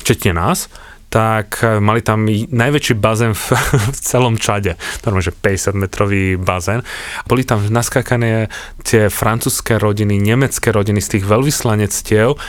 [0.01, 0.65] včetne nás,
[1.11, 3.45] tak mali tam najväčší bazén v,
[3.95, 4.79] v celom Čade.
[5.03, 6.87] Normálne, že 50 metrový bazén.
[7.27, 8.47] Boli tam naskákané
[8.87, 12.39] tie francúzske rodiny, nemecké rodiny z tých veľvyslanectiev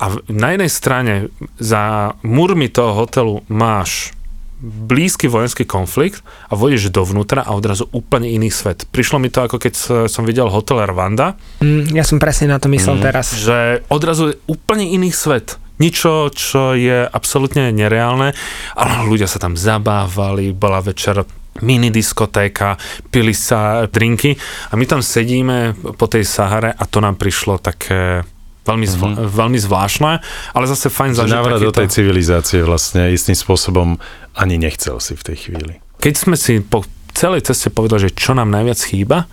[0.00, 1.14] a na jednej strane
[1.60, 4.16] za múrmi toho hotelu máš
[4.60, 8.84] blízky vojenský konflikt a vôjdeš dovnútra a odrazu úplne iný svet.
[8.92, 9.74] Prišlo mi to ako keď
[10.06, 11.34] som videl hotel Rwanda.
[11.64, 13.32] Mm, ja som presne na to myslel mm, teraz.
[13.32, 15.56] Že odrazu je úplne iný svet.
[15.80, 18.36] Ničo, čo je absolútne nereálne,
[18.76, 21.24] ale ľudia sa tam zabávali, bola večer
[21.64, 22.76] mini diskotéka,
[23.08, 24.36] pili sa drinky
[24.70, 28.22] a my tam sedíme po tej Sahare a to nám prišlo také
[28.64, 29.30] veľmi, zvla- mm-hmm.
[29.30, 30.12] veľmi zvláštne,
[30.56, 33.96] ale zase fajn zažiť Návrat do tej civilizácie vlastne istým spôsobom
[34.36, 35.72] ani nechcel si v tej chvíli.
[36.00, 39.28] Keď sme si po celej ceste povedali, že čo nám najviac chýba,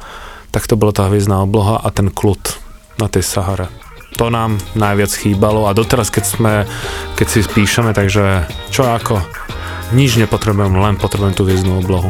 [0.51, 2.41] tak to bola tá hviezdná obloha a ten kľud
[2.97, 3.69] na tej Sahare.
[4.17, 6.53] To nám najviac chýbalo a doteraz, keď sme,
[7.13, 9.21] keď si píšeme, takže čo ako,
[9.93, 12.09] nič nepotrebujem, len potrebujem tú hviezdnú oblohu.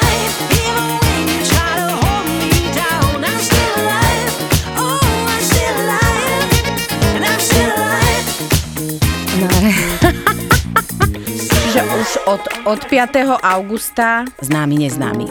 [11.71, 13.41] Že už od, od 5.
[13.41, 15.25] augusta známy neznámy.